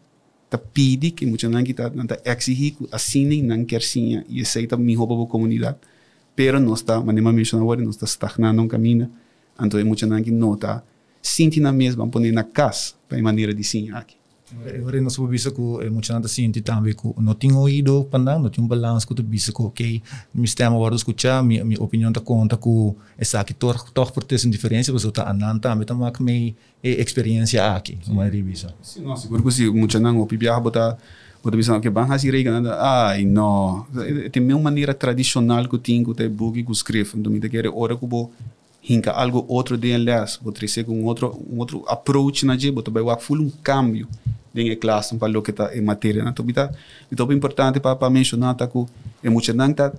tá 0.48 0.56
pedi 0.56 1.10
que 1.10 1.26
muito 1.26 1.48
não 1.48 1.64
que 1.64 1.74
tá 1.74 1.90
tá 1.90 2.18
exigir 2.24 2.76
assim 2.92 3.42
não 3.42 3.64
quer 3.64 3.82
sim 3.82 4.22
e 4.28 4.44
seita 4.44 4.76
me 4.76 4.94
rouba 4.94 5.20
a 5.20 5.26
comunidade. 5.26 5.78
Pero 6.36 6.60
nós 6.60 6.78
está, 6.78 7.00
mas 7.00 7.14
nem 7.14 7.24
mencionar 7.24 7.64
agora, 7.64 7.82
nós 7.82 7.96
está 7.96 8.06
estagnando 8.06 8.62
um 8.62 8.68
caminho, 8.68 9.10
então 9.60 9.78
é 9.80 9.84
muito 9.84 10.06
não 10.06 10.22
que 10.22 10.30
não 10.30 10.56
tá 10.56 10.82
sentindo 11.20 11.64
na 11.64 11.72
mesma, 11.72 12.06
poner 12.08 12.32
na 12.32 12.44
casa, 12.44 12.94
para 13.08 13.20
maneira 13.20 13.52
de 13.52 13.64
sim 13.64 13.90
aqui. 13.90 14.19
Agora 14.50 15.00
nós 15.00 15.16
bisa 15.30 15.50
ko 15.50 15.78
eh, 15.80 15.90
mucha 15.90 16.12
nata 16.12 16.26
sinti 16.26 16.60
tambi 16.60 16.94
ko 16.94 17.14
no 17.18 17.34
ting 17.34 17.54
oído 17.54 18.02
pandang 18.10 18.42
no 18.42 18.50
ting 18.50 18.66
balance 18.66 19.06
ko 19.06 19.14
to 19.14 19.22
bisa 19.22 19.52
ko 19.52 19.70
okay 19.70 20.02
mi 20.34 20.46
sistema 20.46 20.74
guardo 20.74 20.96
escuchar 20.96 21.44
mi 21.44 21.62
mi 21.62 21.76
opinião 21.78 22.10
ta 22.12 22.20
conta 22.20 22.56
ko 22.56 22.96
essa 23.16 23.44
que 23.44 23.54
tor 23.54 23.78
tor 23.94 24.10
por 24.10 24.24
ter 24.24 24.38
diferença 24.50 24.90
você 24.90 25.10
tá 25.12 25.22
anan 25.30 25.60
tambi 25.60 25.86
tá 25.86 25.94
mak 25.94 26.20
me 26.20 26.56
experiência 26.82 27.62
aqui 27.76 27.98
uma 28.08 28.26
revisa 28.26 28.74
sim 28.82 29.02
não 29.02 29.16
seguro 29.16 29.42
que 29.44 29.52
se 29.52 29.70
mucha 29.70 30.00
não 30.00 30.18
opi 30.18 30.36
biar 30.36 30.60
bota 30.60 30.98
bota 31.42 31.56
bisa 31.56 31.78
que 31.78 31.88
ban 31.88 32.10
hasi 32.10 32.30
rega 32.30 32.50
nada 32.50 32.74
ai 32.82 33.24
no. 33.24 33.86
Tem 34.32 34.42
uma 34.42 34.58
maneira 34.58 34.94
tradicional 34.94 35.68
que 35.68 35.78
tinha 35.78 36.04
que 36.04 36.28
bugi 36.28 36.64
que 36.64 36.72
escreve 36.72 37.14
então 37.14 37.30
me 37.30 37.38
quer 37.38 37.68
hora 37.68 37.96
que 37.96 38.04
bo 38.04 38.32
hinka 38.82 39.12
algo 39.12 39.44
outro 39.46 39.76
de 39.76 39.96
les, 39.96 40.40
vou 40.42 40.52
trazer 40.52 40.88
um 40.88 41.04
outro 41.04 41.38
um 41.52 41.58
outro 41.58 41.84
approach 41.86 42.44
na 42.46 42.56
je, 42.56 42.70
botar 42.72 42.90
vai 42.90 43.20
full 43.20 43.40
um 43.40 43.50
cambio 43.62 44.08
em 44.54 44.76
classe 44.76 45.16
para 45.16 45.38
o 45.38 45.42
que 45.42 45.50
está 45.50 45.74
em 45.76 45.80
matéria. 45.80 46.24
Então, 46.26 46.44
bita, 46.44 46.72
bita 47.10 47.22
importante 47.34 47.80
para 47.80 47.96
para 47.96 48.10
mencionar 48.10 48.54
tá 48.54 48.66
que 48.66 48.84
é 49.22 49.30
muito 49.30 49.52
não 49.54 49.72
tá 49.72 49.92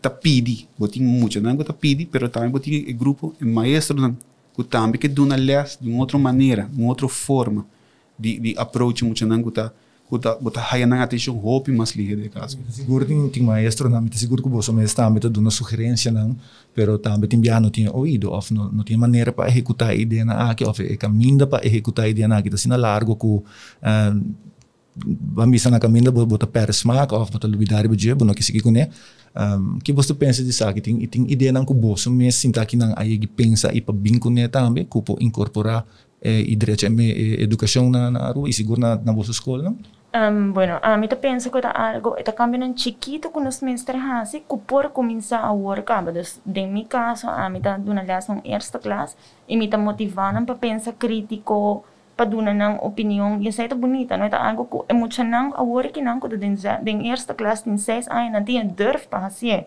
tá 0.00 0.10
pedi, 0.10 0.68
botin 0.76 1.02
muito 1.02 1.40
não 1.40 1.56
tá 1.56 1.72
pedi, 1.72 2.04
pero 2.06 2.28
também 2.28 2.50
botin 2.50 2.84
o 2.88 2.94
grupo 2.94 3.34
é 3.40 3.44
maestro 3.44 4.00
não 4.00 4.16
que 4.54 4.64
também 4.64 5.00
que 5.00 5.08
dona 5.08 5.36
les 5.36 5.78
de 5.80 5.88
uma 5.88 6.00
outra 6.00 6.18
maneira, 6.18 6.68
uma 6.76 6.88
outra 6.88 7.08
forma 7.08 7.66
de 8.18 8.38
de 8.40 8.54
approach 8.56 9.04
muito 9.04 9.24
não 9.26 9.42
que 9.42 9.50
buta 10.10 10.60
haya 10.60 10.86
nang 10.86 11.00
atenção 11.00 11.36
hope 11.36 11.72
mas 11.72 11.92
lihe 11.96 12.14
de 12.14 12.28
caso 12.28 12.58
seguro 12.68 13.04
tem 13.04 13.28
tem 13.30 13.42
maestro 13.42 13.88
na 13.88 14.00
mita 14.00 14.18
seguro 14.18 14.42
que 14.42 14.48
você 14.48 14.70
mesmo 14.70 14.84
está 14.84 15.08
meta 15.08 15.30
dando 15.30 15.50
sugerência 15.50 16.12
não 16.12 16.36
pero 16.74 16.98
também 16.98 17.28
tem 17.28 17.40
biano 17.40 17.70
tinha 17.70 17.90
ouído 17.90 18.30
of 18.30 18.52
no 18.52 18.70
no 18.70 18.84
tem 18.84 18.96
maneira 18.96 19.32
para 19.32 19.48
executar 19.48 19.90
a 19.90 19.94
ideia 19.94 20.24
na 20.24 20.50
aqui 20.50 20.64
of 20.64 20.82
é 20.82 20.96
caminho 20.96 21.46
para 21.46 21.66
executar 21.66 22.04
a 22.04 22.08
ideia 22.08 22.28
na 22.28 22.42
tá 22.42 22.56
sina 22.56 22.76
largo 22.76 23.16
com 23.16 23.42
bambisa 24.94 25.70
na 25.70 25.80
caminho 25.80 26.12
bota 26.12 26.46
per 26.46 26.70
smack 26.70 27.12
of 27.14 27.32
bota 27.32 27.48
lubidari 27.48 27.88
buje 27.88 28.14
bono 28.14 28.34
que 28.34 28.42
seguir 28.42 28.60
com 28.60 28.70
né 28.70 28.90
um, 29.34 29.78
que 29.80 29.92
você 29.92 30.14
pensa 30.14 30.44
disso 30.44 30.64
aqui 30.64 30.80
tem 30.80 31.06
tem 31.06 31.26
ideia 31.32 31.50
não 31.50 31.64
que 31.64 31.74
você 31.74 32.10
mesmo 32.10 32.32
sinta 32.40 32.64
que 32.66 32.76
não 32.76 32.92
aí 32.96 33.18
pensa 33.26 33.72
e 33.72 33.80
para 33.80 33.94
bem 33.94 34.18
com 34.18 34.32
também 34.48 34.84
que 34.84 35.24
incorporar 35.24 35.84
eh, 36.24 36.40
e 36.40 36.56
direito 36.56 36.86
a 36.86 37.42
educação 37.42 37.90
na, 37.90 38.10
na 38.10 38.32
rua 38.32 38.48
e 38.48 38.52
seguro 38.52 38.80
na, 38.80 38.96
na 38.96 39.12
vossa 39.12 39.30
escola, 39.30 39.62
não? 39.62 39.76
Um, 40.16 40.52
bueno, 40.52 40.78
a 40.80 40.96
mí 40.96 41.08
te 41.08 41.16
pienso 41.16 41.50
que 41.50 41.58
algo, 41.66 42.16
está 42.16 42.32
cambiando 42.32 42.72
chiquito 42.74 43.32
con 43.32 43.42
los 43.42 43.56
semestres 43.56 44.00
así, 44.00 44.44
que 44.48 44.56
por 44.56 44.92
comenzar 44.92 45.44
a 45.44 45.50
work, 45.50 45.90
dus, 46.12 46.40
en 46.46 46.72
mi 46.72 46.84
caso, 46.84 47.28
a 47.28 47.48
mí 47.48 47.58
está 47.58 47.78
de 47.78 47.90
una 47.90 48.04
clase 48.04 48.30
en 48.30 48.40
esta 48.44 48.78
clase, 48.78 49.16
y 49.48 49.56
me 49.56 49.64
está 49.64 49.76
motivando 49.76 50.46
para 50.46 50.60
pensar 50.60 50.94
crítico, 50.94 51.84
para 52.16 52.30
dar 52.30 52.36
uma 52.36 52.84
opinião 52.84 53.40
e 53.40 53.48
isso 53.48 53.60
é 53.60 53.68
bonita 53.68 54.16
não 54.16 54.26
é 54.26 54.34
algo 54.34 54.66
que 54.66 54.92
é 54.92 54.94
muito 54.94 55.22
não 55.24 55.52
a 55.54 55.62
hora 55.62 55.88
que 55.88 56.00
não 56.00 56.20
quando 56.20 56.36
den 56.38 56.54
den 56.82 57.08
eerste 57.08 57.34
klas 57.34 57.62
tem 57.62 57.76
seis 57.76 58.06
anos 58.08 58.32
não 58.32 58.44
tinha 58.44 58.64
durf 58.64 59.08
para 59.08 59.22
fazer 59.22 59.66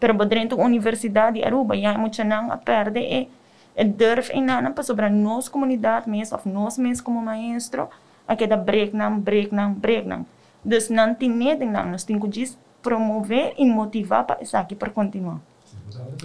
pero 0.00 0.12
dentro 0.24 0.56
da 0.56 0.64
universidade 0.64 1.38
de 1.38 1.44
Aruba 1.44 1.76
já 1.76 1.92
é 1.92 1.96
muito 1.96 2.22
não 2.24 2.50
a 2.50 2.56
perde 2.56 3.28
e 3.76 3.82
e 3.82 3.84
durf 3.84 4.30
e 4.32 4.40
não 4.40 4.72
para 4.72 4.84
sobre 4.84 5.08
nossa 5.08 5.50
comunidade 5.50 6.08
mesmo 6.08 6.36
of 6.36 6.48
nós 6.48 6.78
mesmo 6.78 7.04
como 7.04 7.20
maestro 7.20 7.88
a 8.26 8.36
que 8.36 8.46
da 8.46 8.56
break 8.56 8.94
não 8.96 9.18
break 9.20 9.54
não 9.54 9.72
break 9.72 10.08
não 10.08 10.26
dus 10.64 10.88
não 10.88 11.14
tem 11.14 11.28
nada 11.28 11.64
não 11.64 11.90
nós 11.90 12.04
temos 12.04 12.30
que 12.30 12.52
promover 12.82 13.54
e 13.58 13.66
motivar 13.66 14.24
para 14.24 14.42
isso 14.42 14.56
aqui 14.56 14.74
para 14.74 14.90
continuar 14.90 15.40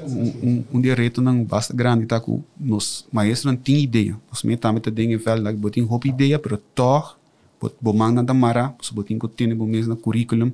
um, 0.02 0.64
um, 0.74 0.82
direito 0.82 1.22
não 1.22 1.44
basta 1.44 1.74
grande 1.74 2.06
tá 2.06 2.20
com 2.20 2.44
nos 2.60 3.08
maestros 3.12 3.46
não 3.46 3.56
tem 3.56 3.80
ideia 3.80 4.16
os 4.32 4.44
meus 4.44 4.60
também 4.60 4.82
têm 4.82 5.18
vel 5.18 5.42
like 5.42 5.60
botin 5.60 5.88
hop 5.90 6.06
ideia 6.06 6.38
pero 6.40 6.58
toch 6.76 7.16
bot 7.60 7.76
bo 7.82 7.94
manda 7.94 8.24
da 8.24 8.34
mara 8.34 8.74
so 8.82 8.94
botin 8.94 9.18
ko 9.18 9.28
tem 9.28 9.54
bo 9.56 9.66
mesmo 9.66 9.96
currículum 9.96 10.52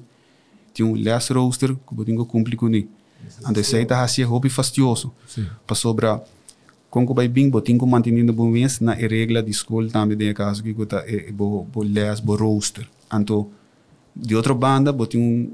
tem 0.73 0.85
um 0.85 0.95
less 0.95 1.31
roster 1.31 1.75
que 1.75 1.93
botin 1.93 2.15
ko 2.15 2.25
cumpre 2.25 2.55
com 2.55 2.67
ni 2.67 2.89
ande 3.45 3.63
sei 3.63 3.85
tá 3.85 4.03
assim 4.03 4.23
hobby 4.23 4.49
fastioso. 4.49 5.11
Para 5.65 5.75
sobra 5.75 6.23
com 6.95 7.05
que 7.05 7.13
vai 7.13 7.27
bem 7.27 7.49
botin 7.49 7.77
ko 7.77 7.85
mantendo 7.85 8.31
bo 8.31 8.47
mês 8.47 8.79
na 8.79 8.93
regra 8.93 9.43
de 9.43 9.51
escola 9.51 9.89
também 9.91 10.15
de 10.15 10.33
caso 10.33 10.63
que 10.63 10.73
tá 10.85 11.03
é 11.05 11.29
bo 11.31 11.67
bo 11.67 11.83
less 11.83 12.21
bo 12.21 12.37
roster 12.37 12.87
anto 13.11 13.51
de 14.15 14.33
outra 14.33 14.53
banda 14.53 14.93
botin 14.93 15.19
um 15.19 15.51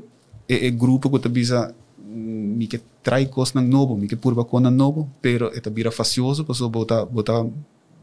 é, 0.48 0.68
é 0.68 0.70
grupo 0.70 1.10
tá 1.18 1.30
bisa 1.30 1.74
mi 2.12 2.68
que 2.68 2.80
trai 3.02 3.26
cos 3.26 3.54
nang 3.56 3.68
novo, 3.68 3.96
mi 3.96 4.08
que 4.08 4.18
purba 4.18 4.44
con 4.44 4.64
nang 4.64 4.76
novo, 4.76 5.10
pero 5.22 5.52
eta 5.56 5.70
bira 5.70 5.92
facioso, 5.92 6.44
paso 6.44 6.70
bota 6.70 7.06
bota 7.06 7.48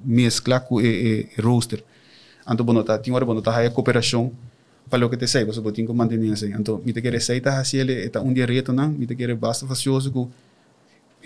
mescla 0.04 0.60
com 0.60 0.80
e, 0.80 0.86
e, 0.86 1.28
e 1.36 1.40
roaster. 1.40 1.84
Anto 2.46 2.64
bono 2.64 2.82
ta 2.82 2.98
tinha 2.98 3.14
hora 3.14 3.24
bono 3.24 3.42
ta 3.42 3.52
haia 3.52 3.70
cooperação 3.70 4.32
para 4.88 5.04
o 5.04 5.10
que 5.10 5.16
te 5.16 5.28
sei, 5.28 5.44
paso 5.44 5.60
botin 5.60 5.84
com 5.84 5.92
mantenir 5.94 6.32
assim. 6.32 6.52
Anto 6.52 6.80
mi 6.84 6.92
te 6.92 7.02
quer 7.02 7.12
receita 7.12 7.60
assim 7.60 7.78
ele 7.78 7.92
eta 8.06 8.20
um 8.22 8.32
dia 8.32 8.46
reto 8.46 8.72
nang, 8.72 8.96
mi 8.96 9.06
te 9.06 9.14
quer 9.14 9.34
basta 9.36 9.66
facioso 9.66 10.10
com 10.10 10.30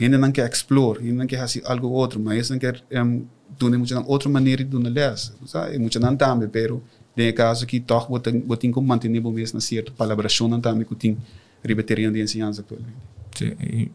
Ainda 0.01 0.19
não 0.19 0.33
quer 0.33 0.51
explore, 0.51 1.01
ainda 1.01 1.15
não 1.15 1.27
quer 1.27 1.39
fazer 1.39 1.63
algo 1.65 1.89
outro, 1.89 2.19
mas 2.19 2.51
não 2.51 2.59
quer 2.59 2.83
um, 2.93 3.25
doen 3.59 3.77
muita 3.79 4.01
outra 4.01 4.29
maneira 4.29 4.65
de 4.65 4.77
les. 4.77 5.33
Sabe? 5.47 5.79
Muita 5.79 6.01
não 6.01 6.17
também, 6.17 6.49
pero 6.49 6.83
tem 7.15 7.33
caso 7.35 7.67
que 7.67 7.81
toch 7.81 8.09
botin 8.47 8.71
com 8.71 8.81
manter 8.81 9.09
o 9.09 9.31
mesmo 9.31 9.57
na 9.57 9.61
certa 9.61 9.93
palabração 9.93 10.49
não 10.49 10.61
também 10.61 10.87
que 10.87 10.95
tem 10.95 11.19
de 11.65 12.23
enseñanza 12.23 12.63
actualmente. 12.63 12.97
Sí, 13.35 13.47
y, 13.61 13.91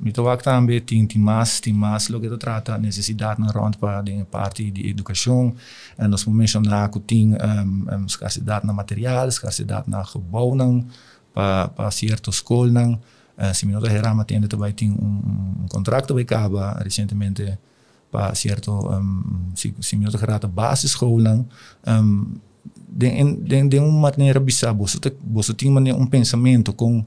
mi 0.00 0.12
que 0.12 0.42
también 0.42 0.84
tem, 0.84 1.06
tem 1.06 1.20
mais, 1.20 1.60
tem 1.60 1.72
mais 1.72 2.08
lo 2.08 2.20
que 2.20 2.28
tu 2.28 2.36
trata 2.36 2.78
necessidade 2.78 3.40
na 3.40 3.52
rond 3.52 3.76
para 3.76 4.02
de 4.02 4.24
parte 4.24 4.70
de 4.70 4.90
educação. 4.90 5.54
Nós 5.96 6.24
mencionar 6.26 6.90
que 6.90 6.98
tem 6.98 7.34
um, 7.34 8.06
escassidade 8.06 8.66
na 8.66 8.72
material, 8.72 9.28
escassidade 9.28 9.88
na 9.88 10.02
gebouw 10.02 10.56
para 11.32 11.68
para 11.68 11.90
certas 11.90 12.36
escolas. 12.36 12.98
Uh, 13.42 13.52
se 13.52 13.66
me 13.66 13.72
nota 13.72 13.90
herama 13.90 14.24
tem 14.24 14.40
também 14.42 14.72
tem 14.72 14.90
um, 14.92 15.64
um 15.64 15.68
contrato 15.68 16.14
bij 16.14 16.24
Caba 16.24 16.80
recentemente 16.80 17.58
para 18.08 18.32
certo 18.36 18.70
um, 18.70 19.50
se, 19.56 19.74
se 19.80 19.96
me 19.96 20.04
nota 20.04 20.16
gerata 20.16 20.46
basisschool 20.46 21.18
um, 21.18 22.36
de, 22.88 23.08
de, 23.40 23.68
de 23.68 23.78
uma 23.80 24.10
maneira 24.10 24.38
bizarra, 24.38 24.74
você, 24.74 24.98
você 25.24 25.52
tem 25.54 25.70
um 25.70 26.06
pensamento 26.06 26.72
com 26.72 27.04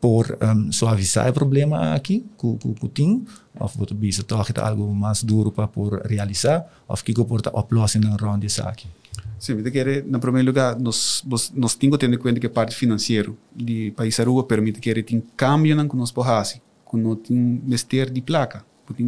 por 0.00 0.36
um, 0.42 0.72
suavizar 0.72 1.28
o 1.28 1.32
problema 1.32 1.94
aqui 1.94 2.26
com 2.36 2.58
o 2.62 2.88
tem, 2.88 3.24
ou 3.58 3.68
você 3.68 3.94
bisa 3.94 4.22
toch 4.22 4.52
algo 4.58 4.94
mais 4.94 5.22
duro 5.22 5.52
para 5.52 5.68
por 5.68 6.00
realizar, 6.06 6.64
ou 6.88 6.96
que 6.96 7.12
por 7.14 7.40
a 7.46 7.58
oplossing 7.58 8.00
na 8.00 8.16
ronda 8.16 8.46
aqui. 8.64 8.88
Sim, 9.38 9.54
me 9.54 9.70
quer, 9.70 10.04
na 10.04 10.18
primeiro 10.18 10.48
lugar, 10.48 10.78
nós 10.78 11.22
nós 11.26 11.74
temos 11.74 11.96
que 11.96 12.06
ter 12.06 12.12
em 12.12 12.18
conta 12.18 12.38
que 12.38 12.46
a 12.46 12.50
parte 12.50 12.76
financeira 12.76 13.32
de 13.56 13.90
país 13.96 14.18
rua 14.18 14.44
permite 14.44 14.80
que 14.80 15.02
tem 15.02 15.22
câmbio 15.34 15.74
não 15.74 15.88
que 15.88 15.96
nós 15.96 16.12
possamos, 16.12 16.60
que 16.88 16.96
não 16.96 17.16
tem 17.16 17.36
mestre 17.64 18.10
de 18.10 18.20
placa, 18.20 18.62
que 18.94 19.02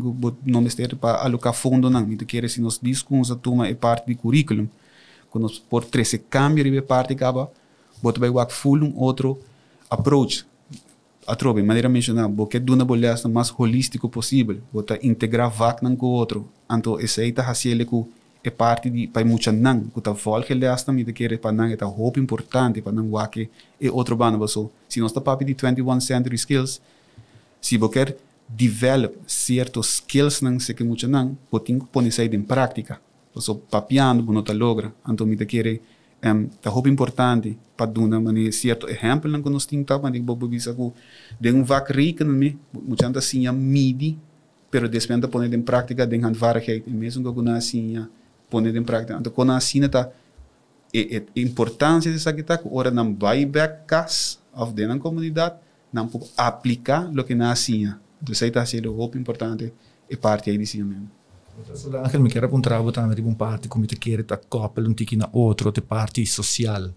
não 0.47 0.63
mestre 0.63 0.97
para 0.97 1.23
alocar 1.23 1.53
fundo 1.53 1.91
não, 1.91 2.07
me 2.07 2.17
quer 2.17 2.49
se 2.49 2.63
nós 2.63 2.79
diz 2.83 3.03
que 3.03 3.15
a 3.31 3.35
turma 3.35 3.69
é 3.69 3.75
parte 3.75 4.07
do 4.11 4.17
currículo, 4.19 4.71
quando 5.29 5.51
por 5.69 5.85
treze 5.85 6.19
cambio 6.19 6.65
de 6.65 6.81
parte 6.81 7.13
acaba 7.13 7.51
bota 8.03 8.19
vai 8.19 8.31
wak 8.31 8.53
full 8.53 8.83
um 8.83 8.97
outro 8.97 9.39
approach. 9.91 10.47
A 11.27 11.37
trobe 11.37 11.63
maneira 11.63 11.89
mencionar 11.89 12.29
porque 12.29 12.59
duna 12.59 12.85
bolhasta 12.85 13.29
mais 13.29 13.53
holístico 13.57 14.09
possível 14.09 14.61
bota 14.73 14.99
integrar 15.03 15.51
vac 15.51 15.81
com 15.97 16.07
outro 16.07 16.49
anto 16.69 16.97
aceita 16.97 17.43
hasiele 17.43 17.85
ku 17.85 18.09
é 18.45 18.51
parte 18.51 18.91
de 18.91 19.07
para 19.07 19.25
muita 19.25 19.53
não 19.53 19.83
que 19.83 20.01
tá 20.01 20.13
volta 20.13 20.53
ele 20.53 20.67
asta 20.67 20.93
me 20.93 21.05
de 21.05 21.13
querer 21.13 21.39
para 21.39 21.53
não 21.53 21.65
é 21.65 21.77
tá 21.77 21.87
hope 21.87 22.19
importante 22.19 22.83
para 22.83 22.93
não 22.93 23.11
wak 23.11 23.49
e 23.81 23.89
outro 23.89 24.17
banda 24.17 24.47
so. 24.49 24.71
Se 24.89 25.01
nós 25.01 25.13
tá 25.13 25.21
papi 25.21 25.45
de 25.45 25.55
21 25.55 26.01
century 26.01 26.35
skills 26.35 26.81
se 27.61 27.79
você 27.79 27.93
quer 27.93 28.17
develop 28.49 29.17
certos 29.27 29.95
skills 29.95 30.43
não 30.43 30.59
sei 30.59 30.75
que 30.75 30.83
muita 30.83 31.07
não 31.07 31.39
botin 31.51 31.79
pôr 31.79 32.05
isso 32.05 32.21
em 32.21 32.43
prática 32.43 33.01
so 33.37 33.55
papiando 33.55 34.33
não 34.33 34.43
tá 34.43 34.53
logra. 34.53 34.93
Então 35.09 35.27
me 35.27 35.37
querer 35.37 35.81
um, 36.25 36.47
tá 36.61 36.69
roupa 36.69 36.89
importante 36.89 37.57
para 37.77 37.87
dar 37.87 38.01
uma 38.01 38.21
maneira 38.21 38.51
certo 38.53 38.89
exemplo 38.89 39.31
não 39.31 39.43
que 39.43 39.51
nós 39.51 39.67
temos 39.67 39.87
tá 39.87 39.99
mas 39.99 40.21
bobo 40.21 40.49
bisa 40.49 40.75
que 40.75 40.93
de 41.41 41.53
um 41.53 41.65
vac 41.65 41.91
rica 41.93 42.25
não 42.25 42.35
me 42.35 42.59
muita 42.73 43.07
gente 43.07 43.19
assim 43.19 43.47
a 43.47 43.53
midi 43.53 44.19
pero 44.71 44.89
depois 44.89 45.21
de 45.21 45.29
pôr 45.29 45.45
em 45.45 45.63
prática 45.63 46.07
de 46.07 46.17
handvaardigheid 46.17 46.85
e 46.87 46.91
mesmo 46.91 47.35
que 47.35 47.43
não 47.43 47.55
assim 47.55 47.97
pôr 48.53 48.67
em 48.67 48.85
prática 48.85 49.17
então 49.19 49.33
quando 49.33 49.53
assim 49.53 49.81
tá 49.89 50.11
e, 50.93 51.25
e 51.35 51.43
importância 51.43 52.13
dessa 52.13 52.33
que 52.33 52.43
tá 52.43 52.61
ora 52.71 52.91
não 52.91 53.15
vai 53.15 53.47
back 53.47 53.87
cas 53.87 54.39
of 54.53 54.73
de 54.75 54.99
comunidade 54.99 55.57
não 55.93 56.07
pode 56.07 56.31
aplicar 56.37 57.09
o 57.09 57.25
que 57.25 57.35
não 57.35 57.51
assim 57.51 57.85
então 58.21 58.33
isso 58.33 58.45
aí 58.45 58.51
tá 58.51 58.65
sendo 58.67 58.93
roupa 58.93 59.17
importante 59.17 59.73
e 60.09 60.17
parte 60.17 60.51
aí 60.51 60.59
disso 60.59 60.85
mesmo 60.85 61.09
Anche 62.03 62.19
mi 62.19 62.31
chiede 62.31 62.49
un 62.51 62.63
travo 62.63 62.91
también 62.91 63.15
di 63.15 63.21
un 63.21 63.37
parte 63.37 63.69
come 63.69 63.87
te 63.87 63.97
chiede 63.99 64.25
ta 64.25 64.39
koppel 64.39 64.87
un 64.87 64.95
tiki 64.95 65.17
na 65.17 65.29
outro 65.33 65.71
te 65.71 65.83
parte 65.83 66.25
social. 66.25 66.91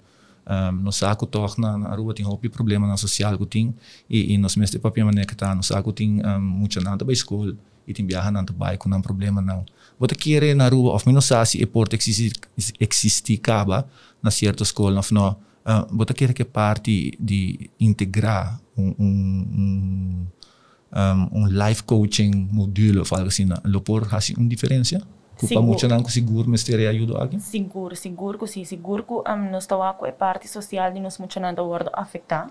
No 0.72 0.92
saco 0.92 1.26
toch 1.26 1.60
na, 1.60 1.96
rua 1.96 2.14
tem 2.14 2.26
hopi 2.26 2.50
problema 2.50 2.88
na 2.88 2.98
social 2.98 3.38
tem 3.46 3.74
e, 4.10 4.34
e 4.34 4.38
nos 4.38 4.56
mestre 4.56 4.80
papia 4.80 5.06
que 5.28 5.36
tá 5.36 5.56
no 5.56 5.64
saco 5.64 5.92
tem 5.92 6.22
um, 6.26 6.40
muita 6.40 6.80
nada 6.82 7.04
ba 7.04 7.12
escola 7.12 7.56
e 7.88 7.94
tem 7.94 8.06
viaja 8.06 8.32
nada 8.32 8.54
com 8.78 8.90
não 8.90 9.02
problema 9.02 9.42
não. 9.42 9.64
Você 10.00 10.16
quer 10.16 10.56
na 10.56 10.68
rua 10.68 10.94
of 10.96 11.08
menos 11.08 11.32
se 11.46 11.62
e 11.62 11.66
porta 11.66 11.96
existe 11.96 12.40
existe 12.80 13.38
caba 13.38 13.88
na 14.22 14.32
certa 14.32 14.64
escola 14.64 15.02
não 15.12 15.32
uh, 15.32 15.88
você 15.92 16.14
quer 16.14 16.34
que 16.34 16.44
parte 16.44 17.18
de 17.20 17.70
integrar 17.80 18.60
um, 18.78 18.94
um, 19.00 19.48
um 19.58 20.28
um, 20.96 21.42
um 21.42 21.48
life 21.48 21.84
coaching 21.84 22.48
module 22.52 23.00
of 23.00 23.14
algo 23.14 23.28
assim, 23.28 23.48
lo 23.66 23.82
por 23.82 24.08
uma 24.38 24.50
diferença? 24.50 25.02
Kupa 25.38 25.62
muito 25.62 25.88
não 25.88 26.06
seguro 26.06 26.50
mas 26.50 26.64
teria 26.64 26.90
ajuda 26.90 27.20
alguém? 27.20 27.40
Seguro, 27.40 27.96
seguro 27.96 28.38
que 28.40 28.48
sim, 28.48 28.64
seguro 28.64 29.04
que 29.04 29.14
um, 29.14 29.58
estamos 29.58 29.96
com 29.98 30.06
a 30.06 30.12
parte 30.12 30.48
social 30.48 30.92
de 30.92 31.00
nós 31.00 31.18
muito 31.18 31.40
não 31.40 31.50
está 31.50 31.64
afetar. 31.94 32.50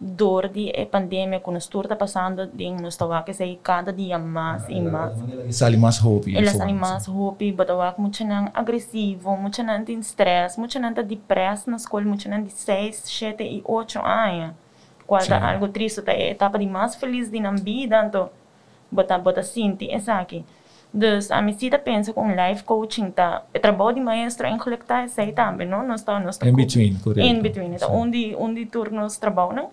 Dor 0.00 0.48
de 0.48 0.70
a 0.70 0.84
pandemia 0.86 1.38
que 1.38 1.50
nós 1.50 1.64
está 1.64 1.94
passando, 1.94 2.46
de 2.48 2.64
estamos 2.88 3.24
que 3.24 3.32
sei 3.32 3.58
cada 3.62 3.92
dia 3.92 4.16
e 4.16 4.18
mais. 4.18 4.68
Eles 4.68 5.56
sali 5.56 5.76
mais 5.76 6.04
hope. 6.04 6.36
Eles 6.36 6.52
sali 6.52 6.72
mais 6.74 7.08
hope, 7.08 7.52
batawa 7.52 7.94
muito 7.96 8.24
não 8.24 8.50
agressivo, 8.52 9.36
muito 9.36 9.62
não 9.62 9.84
tem 9.84 9.98
stress, 10.00 10.58
muito 10.58 10.78
não 10.80 10.92
depressa 10.92 11.70
na 11.70 11.76
escola, 11.76 12.04
muito 12.04 12.28
não 12.28 12.42
de 12.42 12.50
6, 12.50 12.96
7 12.96 13.44
e 13.44 13.62
8 13.64 13.98
anos 14.00 14.64
quando 15.06 15.32
algo 15.32 15.68
triste 15.68 16.02
tá 16.02 16.12
é 16.12 16.30
etapa 16.30 16.58
de 16.58 16.66
mais 16.66 16.94
feliz 16.94 17.30
de 17.30 17.40
na 17.40 17.52
vida 17.52 18.04
então 18.06 18.30
bota 18.90 19.18
bota 19.18 19.42
sinti 19.42 19.90
essa 19.90 20.18
aqui 20.18 20.44
dus 20.94 21.30
a 21.30 21.42
minha 21.42 21.78
pensa 21.78 22.12
com 22.12 22.28
life 22.30 22.62
coaching 22.62 23.10
tá 23.10 23.42
trabalho 23.60 23.96
de 23.96 24.00
maestro 24.00 24.46
em 24.46 24.56
coletar 24.56 25.02
essa 25.02 25.26
também 25.32 25.66
não 25.66 25.84
nós 25.84 26.00
está 26.00 26.20
nós 26.20 26.38
in 26.40 26.54
between 26.54 26.94
correto 27.02 27.26
in 27.28 27.42
between 27.42 27.74
então 27.74 27.92
onde 27.92 28.34
onde 28.38 28.64
turnos 28.66 29.18
trabalham 29.18 29.70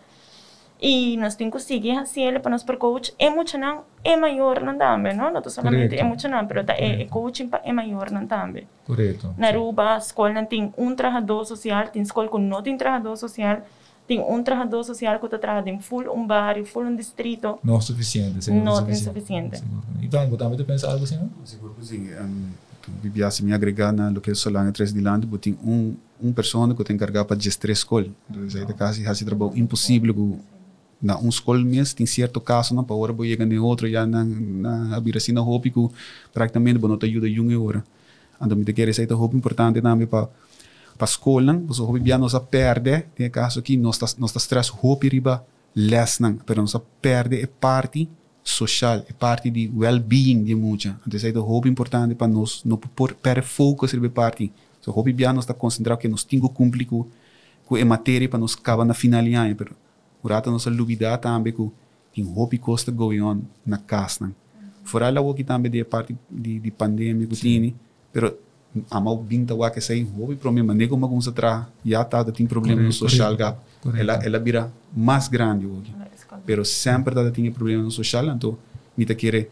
e 0.82 1.16
nós 1.18 1.36
temos 1.36 1.54
que 1.54 1.62
seguir 1.62 1.96
assim 1.96 2.24
ele 2.24 2.40
para 2.40 2.50
nós 2.50 2.63
para 2.63 2.75
coach 2.75 3.13
é 3.20 3.30
muito 3.30 3.56
não 3.56 3.84
é 4.04 4.16
maior 4.16 4.62
não 4.62 4.75
também 4.75 5.16
não 5.16 5.32
não 5.32 5.44
solamente 5.48 5.96
é 5.96 6.04
muito 6.04 6.28
não 6.28 6.42
mas 6.44 6.70
é, 6.70 7.04
é 7.04 7.06
coaching 7.06 7.48
para 7.48 7.62
é 7.63 7.72
maior 7.72 8.10
não 8.10 8.25
também 8.25 8.68
correto 8.84 9.32
na 9.38 9.50
Aruba 9.50 9.94
a 9.94 9.98
escola 9.98 10.34
não 10.34 10.46
tem 10.46 10.74
um 10.75 10.96
trabalhador 10.96 11.46
social 11.46 11.88
tem 11.90 12.01
escola 12.01 12.28
com 12.30 12.40
não 12.40 12.63
tem 12.63 12.75
trabalhador 12.75 13.16
social 13.16 13.62
tem 14.12 14.20
um 14.20 14.44
trabalhador 14.44 14.84
social 14.84 15.18
que 15.20 15.25
está 15.25 15.38
trabalhando 15.38 15.70
em 15.70 15.80
full 15.80 16.13
um 16.13 16.27
bairro, 16.27 16.65
full 16.65 16.84
um 16.84 16.94
distrito. 16.94 17.58
Não 17.63 17.77
é 17.77 17.82
suficiente. 17.82 18.51
Não 18.51 18.77
é 18.86 18.94
suficiente. 18.94 19.63
Ivan, 20.01 20.27
você 20.27 20.38
também 20.38 20.65
pensa 20.65 20.91
algo 20.91 21.06
assim? 21.06 21.18
Seguro 21.46 21.74
que 21.80 21.86
sim. 21.86 22.10
Um, 22.13 22.50
Bibiasi 23.01 23.41
me 23.41 23.53
agregar 23.53 23.94
na 23.94 24.10
lo 24.10 24.20
que 24.20 24.32
é 24.32 24.36
Solana 24.36 24.70
3 24.70 24.91
de 24.91 25.00
Lando, 25.00 25.38
tem 25.38 25.58
um 25.63 25.96
um 26.22 26.34
pessoa 26.34 26.75
que 26.75 26.84
tem 26.84 26.98
carregar 26.98 27.24
para 27.24 27.39
gestir 27.39 27.70
a 27.70 27.74
escola. 27.74 28.08
Então, 28.30 28.62
é 28.62 28.74
quase 28.74 29.08
assim 29.08 29.24
trabalho 29.24 29.53
impossível 29.56 30.13
que 30.13 30.39
na 31.01 31.18
um 31.18 31.30
escola 31.30 31.63
mesmo 31.63 31.96
tem 31.96 32.06
certo 32.06 32.41
caso 32.41 32.75
para 32.84 32.96
hora 32.96 33.13
vou 33.13 33.25
chegar 33.25 33.46
em 33.46 33.60
outro 33.60 33.89
já 33.89 34.06
na 34.06 34.25
na 34.25 34.98
abrir 34.98 35.15
assim 35.15 35.32
na 35.32 35.41
roupa 35.41 35.70
que 35.70 35.89
praticamente 36.34 36.80
não 36.80 36.98
te 36.98 37.06
ajuda 37.06 37.27
uma 37.39 37.60
hora. 37.63 37.84
Então, 38.41 38.58
me 38.58 38.65
quer 38.65 38.89
isso 38.89 39.01
é 39.01 39.06
muito 39.08 39.38
importante 39.38 39.82
também 39.82 40.06
para 40.06 40.27
para 41.01 41.08
a 41.08 41.10
escola, 41.10 41.53
você 41.65 41.81
hobby 41.81 42.00
bem 42.00 42.15
nós 42.15 42.38
perde, 42.51 43.05
tem 43.15 43.27
caso 43.27 43.60
que 43.63 43.75
nós 43.75 43.98
nós 44.20 44.36
stress 44.36 44.70
hobby 44.70 45.10
riba 45.10 45.43
less 45.75 46.22
não, 46.22 46.36
pero 46.36 46.62
nós 46.62 46.77
perde 47.01 47.41
é 47.41 47.48
parte 47.48 48.08
social, 48.43 49.03
é 49.10 49.13
parte 49.13 49.50
de 49.50 49.72
well-being 49.75 50.43
de 50.43 50.53
muita. 50.53 51.00
Então, 51.08 51.17
isso 51.17 51.25
é 51.25 51.31
um 51.31 51.41
hobby 51.41 51.70
importante 51.70 52.13
para 52.13 52.27
nós, 52.27 52.62
não 52.63 52.77
por 52.77 53.15
per 53.15 53.41
foco 53.41 53.88
riba 53.88 54.10
parte. 54.12 54.53
So 54.79 54.91
hobby 54.91 55.12
bem 55.12 55.34
nós 55.34 55.39
está 55.39 55.55
concentrado 55.55 56.00
que 56.00 56.08
nós 56.08 56.24
temos 56.24 56.51
cumprir 56.53 56.86
com 56.86 57.08
com 57.65 57.75
a 57.75 57.86
matéria 57.86 58.29
para 58.29 58.38
nós 58.38 58.53
acabar 58.53 58.86
na 58.86 58.93
final 58.93 59.25
ano, 59.25 59.55
pero 59.55 59.75
urata 60.24 60.51
nossa 60.51 60.70
dúvida 60.70 61.17
também 61.17 61.51
com 61.51 61.72
tem 62.13 62.24
hobby 62.24 62.60
costa 62.60 62.91
going 62.91 63.22
on 63.22 63.41
na 63.65 63.79
casa. 63.79 64.31
Fora 64.84 65.10
lá 65.10 65.20
o 65.20 65.34
que 65.34 65.43
também 65.43 65.72
de 65.72 65.84
parte 65.84 66.15
de, 66.29 66.60
de 66.60 66.70
pandemia 66.70 67.25
que 67.25 67.36
tinha, 67.36 67.74
pero 68.13 68.38
amal 68.90 69.18
binta 69.18 69.54
wa 69.54 69.70
que 69.70 69.82
sei 69.82 70.08
houve 70.18 70.36
problema 70.36 70.74
nego 70.74 70.96
uma 70.96 71.08
coisa 71.08 71.32
tra 71.32 71.68
já 71.86 72.04
tá 72.04 72.24
tem 72.24 72.48
problema 72.48 72.82
no 72.82 72.94
social 72.94 73.36
gap 73.36 73.60
ela 73.96 74.13
ela 74.24 74.40
vira 74.40 74.72
mais 74.96 75.28
grande 75.28 75.66
hoje. 75.66 75.94
Pero 76.46 76.63
sempre 76.63 77.13
tá 77.13 77.30
tinha 77.32 77.51
problema 77.51 77.84
no 77.84 77.92
social 77.92 78.25
então 78.28 78.58
me 78.98 79.06
tá 79.06 79.13
querer 79.13 79.51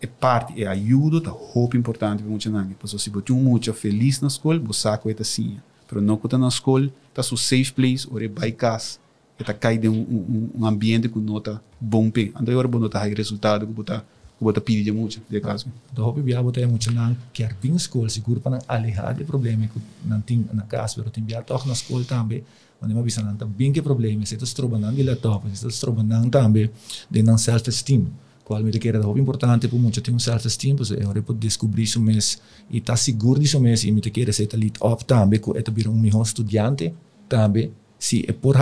é 0.00 0.06
parte 0.06 0.62
é 0.62 0.66
ajuda 0.66 1.20
tá 1.20 1.30
roupa 1.30 1.76
importante 1.76 2.22
para 2.22 2.30
muita 2.30 2.50
nangue 2.50 2.74
porque 2.74 2.88
se 2.98 3.10
você 3.10 3.32
muito 3.32 3.72
feliz 3.72 4.20
na 4.20 4.28
escola 4.28 4.58
você 4.58 4.80
saco 4.80 5.08
é 5.08 5.14
assim 5.18 5.58
pero 5.88 6.00
não 6.00 6.16
quando 6.16 6.38
na 6.38 6.48
escola 6.48 6.90
tá 7.14 7.22
su 7.22 7.36
safe 7.36 7.72
place 7.72 8.06
ou 8.10 8.20
é 8.20 8.28
by 8.28 8.52
casa 8.52 8.98
é 9.38 9.44
tá 9.44 9.54
cai 9.54 9.78
de 9.78 9.88
um, 9.88 10.00
um, 10.00 10.50
um 10.58 10.66
ambiente 10.66 11.08
que 11.08 11.18
nota 11.18 11.62
bom 11.80 12.10
pe 12.10 12.32
então 12.38 12.52
agora 12.52 12.68
bom 12.68 12.78
nota 12.78 12.98
resultado 12.98 13.66
que 13.66 13.72
botar 13.72 14.04
bota 14.42 14.60
pedir 14.60 14.92
muito 14.92 15.20
de 15.28 15.40
caso. 15.40 15.66
Do 15.92 16.06
hopi 16.06 16.20
bia 16.22 16.42
bota 16.42 16.66
muito 16.66 16.90
não 16.92 17.16
quer 17.32 17.56
bem 17.62 17.74
escola 17.74 18.08
seguro 18.08 18.40
para 18.40 18.58
alejar 18.68 19.14
de 19.14 19.24
problema 19.24 19.66
que 19.66 19.80
não 20.04 20.20
tem 20.20 20.44
na 20.52 20.62
casa 20.62 20.96
pero 20.96 21.10
tem 21.10 21.22
bia 21.22 21.42
toque 21.42 21.66
na 21.66 21.72
escola 21.72 22.04
também. 22.04 22.44
Onde 22.82 22.94
uma 22.94 23.02
bisa 23.02 23.22
não. 23.22 23.36
Tá 23.36 23.46
bem 23.46 23.72
que 23.72 23.80
problema. 23.80 24.26
Se 24.26 24.36
tu 24.36 24.44
estroba 24.44 24.78
não 24.78 24.92
de 24.92 25.02
lá 25.02 25.14
top. 25.14 25.48
Se 25.54 25.62
tu 25.62 25.68
estroba 25.68 26.02
não 26.02 26.28
também 26.28 26.70
de 27.10 27.38
self 27.38 27.68
esteem 27.68 28.08
qual 28.44 28.62
me 28.62 28.72
quer 28.72 28.96
hopi 28.96 29.20
importante 29.20 29.68
por 29.68 29.78
muito 29.78 30.00
tem 30.00 30.12
um 30.12 30.18
self 30.18 30.46
esteem 30.46 30.74
pois 30.74 30.90
é 30.90 31.06
hora 31.06 31.22
pode 31.22 31.38
descobrir 31.38 31.84
isso 31.84 32.00
mês. 32.00 32.40
E 32.70 32.80
tá 32.80 32.96
seguro 32.96 33.38
disso 33.40 33.60
mês. 33.60 33.84
E 33.84 33.92
me 33.92 34.00
quer 34.00 34.32
ser 34.34 34.48
lit 34.54 34.76
off 34.80 35.04
também 35.04 35.38
que 35.38 35.50
é 35.56 35.62
também 35.62 35.86
um 35.88 35.96
melhor 35.96 36.22
estudante 36.22 36.92
também. 37.28 37.70
Se 37.98 38.24
é 38.26 38.32
por 38.32 38.56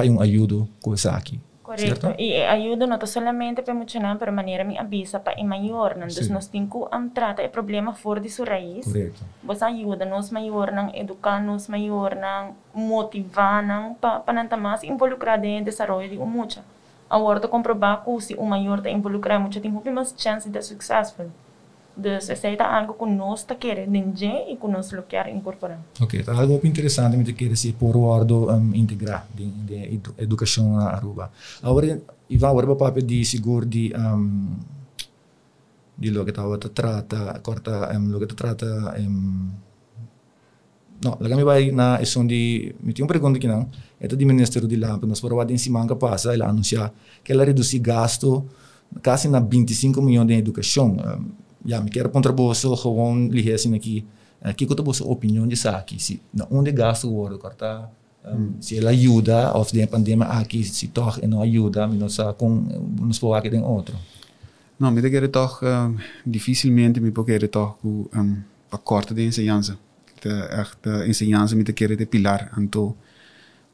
com 0.83 0.95
isso 0.95 1.09
aqui 1.09 1.41
Correcto. 1.71 2.09
¿cierto? 2.09 2.23
Y 2.23 2.35
ayuda 2.35 2.87
no 2.87 2.99
solamente 3.07 3.62
para 3.62 3.79
mencionar, 3.79 4.19
pero 4.19 4.33
manera 4.33 4.65
mi 4.65 4.77
avisa 4.77 5.23
para 5.23 5.39
ir 5.39 5.47
maior. 5.47 5.93
Entonces, 5.95 6.27
sí. 6.27 6.33
nos 6.33 6.50
tengo 6.50 6.91
um, 6.93 7.09
trata 7.11 7.43
el 7.43 7.50
problema 7.50 7.95
fora 7.95 8.21
de 8.21 8.29
su 8.29 8.45
raíz. 8.45 8.87
Correcto. 8.87 9.21
Vos 9.43 9.62
ayuda 9.62 10.05
nos 10.05 10.33
maior, 10.33 10.73
nang 10.73 10.91
educar 10.95 11.41
nos 11.41 11.69
maior, 11.69 12.17
nang 12.17 12.55
motivar, 12.75 13.62
para 14.00 14.21
pa 14.21 14.33
nanta 14.33 14.57
mais 14.57 14.83
involucrar 14.83 15.45
em 15.45 15.62
desenvolvimento 15.62 16.17
de 16.17 16.19
um 16.19 16.27
mucha. 16.27 16.65
Agora, 17.09 17.41
comprovar 17.47 18.05
que 18.05 18.21
se 18.21 18.35
o 18.35 18.45
maior 18.45 18.79
está 18.79 18.91
involucrado, 18.91 19.49
tem 19.61 19.71
muito 19.71 19.91
mais 19.91 20.15
chance 20.17 20.49
de 20.49 20.62
sucesso. 20.62 21.15
Dus 22.00 22.30
essa 22.30 22.49
é 22.49 22.57
algo 22.62 22.95
que 22.95 23.04
nós 23.04 23.40
está 23.40 23.54
querendo 23.57 23.95
entender 23.95 24.49
e 24.49 24.57
que 24.57 24.66
nós 24.66 24.90
lo 24.92 25.02
quer 25.02 25.28
incorporar. 25.28 25.78
Ok, 26.00 26.23
tá 26.25 26.33
algo 26.33 26.59
interessante 26.64 27.16
me 27.16 27.25
quer 27.33 27.54
se 27.57 27.73
por 27.75 27.97
ordo 27.97 28.49
um, 28.49 28.75
integrar 28.75 29.26
de, 29.35 29.45
de 29.45 29.95
edu, 29.95 30.14
educação 30.16 30.76
na 30.76 30.97
Aruba. 30.97 31.30
Agora, 31.62 32.00
Ivan, 32.30 32.49
agora 32.49 32.75
papel 32.75 33.02
de 33.04 33.25
seguro 33.25 33.66
de 33.66 33.92
um, 33.95 34.57
de 35.99 36.11
lo 36.11 36.25
que 36.25 36.30
estava 36.30 36.57
trata, 36.59 37.38
corta, 37.42 37.92
um, 37.95 38.09
lo 38.09 38.19
que 38.19 38.35
trata 38.35 38.95
um, 38.99 39.50
No, 41.02 41.16
la 41.19 41.30
kami 41.30 41.45
vai 41.45 41.71
na 41.73 41.97
ison 42.02 42.26
di 42.26 42.75
mi 42.85 42.92
tinha 42.92 43.07
uma 43.07 43.09
pergunta 43.09 43.38
aqui 43.38 43.49
não. 43.49 43.69
É 43.99 44.07
do 44.07 44.16
Ministério 44.26 44.69
de 44.69 44.76
Lampa, 44.76 45.06
nós 45.06 45.19
para 45.21 45.50
em 45.50 45.56
cima 45.56 45.86
que 45.86 45.95
passa, 45.95 46.34
ela 46.34 46.47
anuncia 46.47 46.93
que 47.25 47.32
ela 47.32 47.43
reduzir 47.43 47.78
gasto 47.78 48.45
quase 49.02 49.28
na 49.28 49.41
25 49.41 50.02
milhões 50.02 50.26
de 50.28 50.34
educação. 50.34 50.97
Um, 51.00 51.50
ja, 51.65 51.81
me 51.81 51.91
quero 51.91 52.11
contribuir 52.11 52.55
gewoon 52.77 53.31
liggen 53.31 53.55
assim 53.55 53.75
aqui. 53.75 54.05
Aqui 54.43 54.67
que 54.67 54.73
eu 54.73 54.95
sua 54.95 55.07
opinião 55.07 55.47
de 55.47 55.69
aqui. 55.69 55.99
Se 55.99 56.21
na 56.33 56.47
onde 56.51 56.73
gasto 56.73 57.09
o 57.09 57.15
ouro, 57.15 57.39
corta. 57.39 57.91
Um, 58.23 58.61
se 58.61 58.77
ela 58.77 58.91
ajuda, 58.91 59.53
ou 59.55 59.65
se 59.65 59.83
a 59.83 59.87
pandemia 59.87 60.27
aqui 60.27 60.63
se 60.63 60.89
torna 60.89 61.27
não 61.27 61.41
ajuda, 61.41 61.87
nós 61.87 62.19
com 62.37 62.49
nos 63.01 63.19
pôr 63.19 63.35
aqui 63.35 63.49
tem 63.51 63.63
outro. 63.63 63.97
Não, 64.79 64.91
me 64.91 65.03
quero 65.11 65.29
toch 65.29 65.65
um, 65.65 65.97
dificilmente 66.27 67.01
me 67.01 67.13
quero 67.13 67.49
toch 67.49 67.79
um, 67.85 68.43
para 68.69 68.79
corta 68.79 69.15
de 69.15 69.25
ensinança. 69.25 69.79
De 70.23 70.29
echt 70.29 70.87
uh, 70.87 71.07
ensinança 71.07 71.57
me 71.57 71.65
quero 71.65 71.97
de 71.97 72.07
pilar, 72.07 72.51
então 72.59 72.95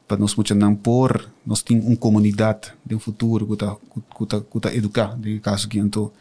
para 0.07 0.17
nós 0.17 0.35
muito 0.35 0.55
não 0.55 0.75
por 0.75 1.29
nós 1.45 1.61
temos 1.61 1.85
uma 1.85 1.97
comunidade 1.97 2.71
de 2.85 2.95
um 2.95 2.99
futuro 2.99 3.45
que 3.45 3.53
está 3.53 3.75
que 3.75 4.23
está 4.23 4.39
que 4.39 4.57
está 4.57 4.73
educar, 4.73 5.17
de 5.17 5.39
caso 5.39 5.67
que 5.67 5.77
então 5.77 6.11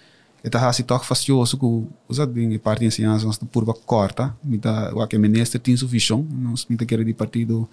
Eta 0.47 0.69
hasi 0.69 0.85
toch 0.85 1.05
fastioso 1.05 1.59
ku 1.59 1.91
usa 2.07 2.25
din 2.27 2.59
parte 2.61 2.81
de 2.81 2.87
ensinança 2.87 3.27
nós 3.27 3.39
purba 3.51 3.75
corta, 3.75 4.37
mita 4.45 4.95
o 4.95 5.05
que 5.09 5.19
ministro 5.19 5.59
tem 5.59 5.77
suficiente, 5.77 6.29
nós 6.31 6.67
mita 6.69 6.87
quer 6.87 7.03
de 7.05 7.15
partido 7.15 7.69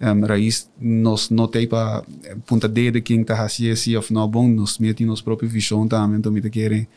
um, 0.00 0.26
raiz 0.26 0.68
nós 0.80 1.30
não 1.30 1.46
tem 1.46 1.68
para 1.68 2.02
punta 2.44 2.68
de 2.68 3.00
quem 3.00 3.22
tá 3.22 3.40
hasi 3.44 3.68
esse 3.68 3.96
of 3.96 4.12
no 4.12 4.26
bom, 4.26 4.48
nós 4.48 4.78
meti 4.78 5.04
nos 5.04 5.22
próprio 5.22 5.48
visão 5.48 5.86
também, 5.86 6.18
então 6.18 6.32
mita 6.32 6.50
quer 6.50 6.88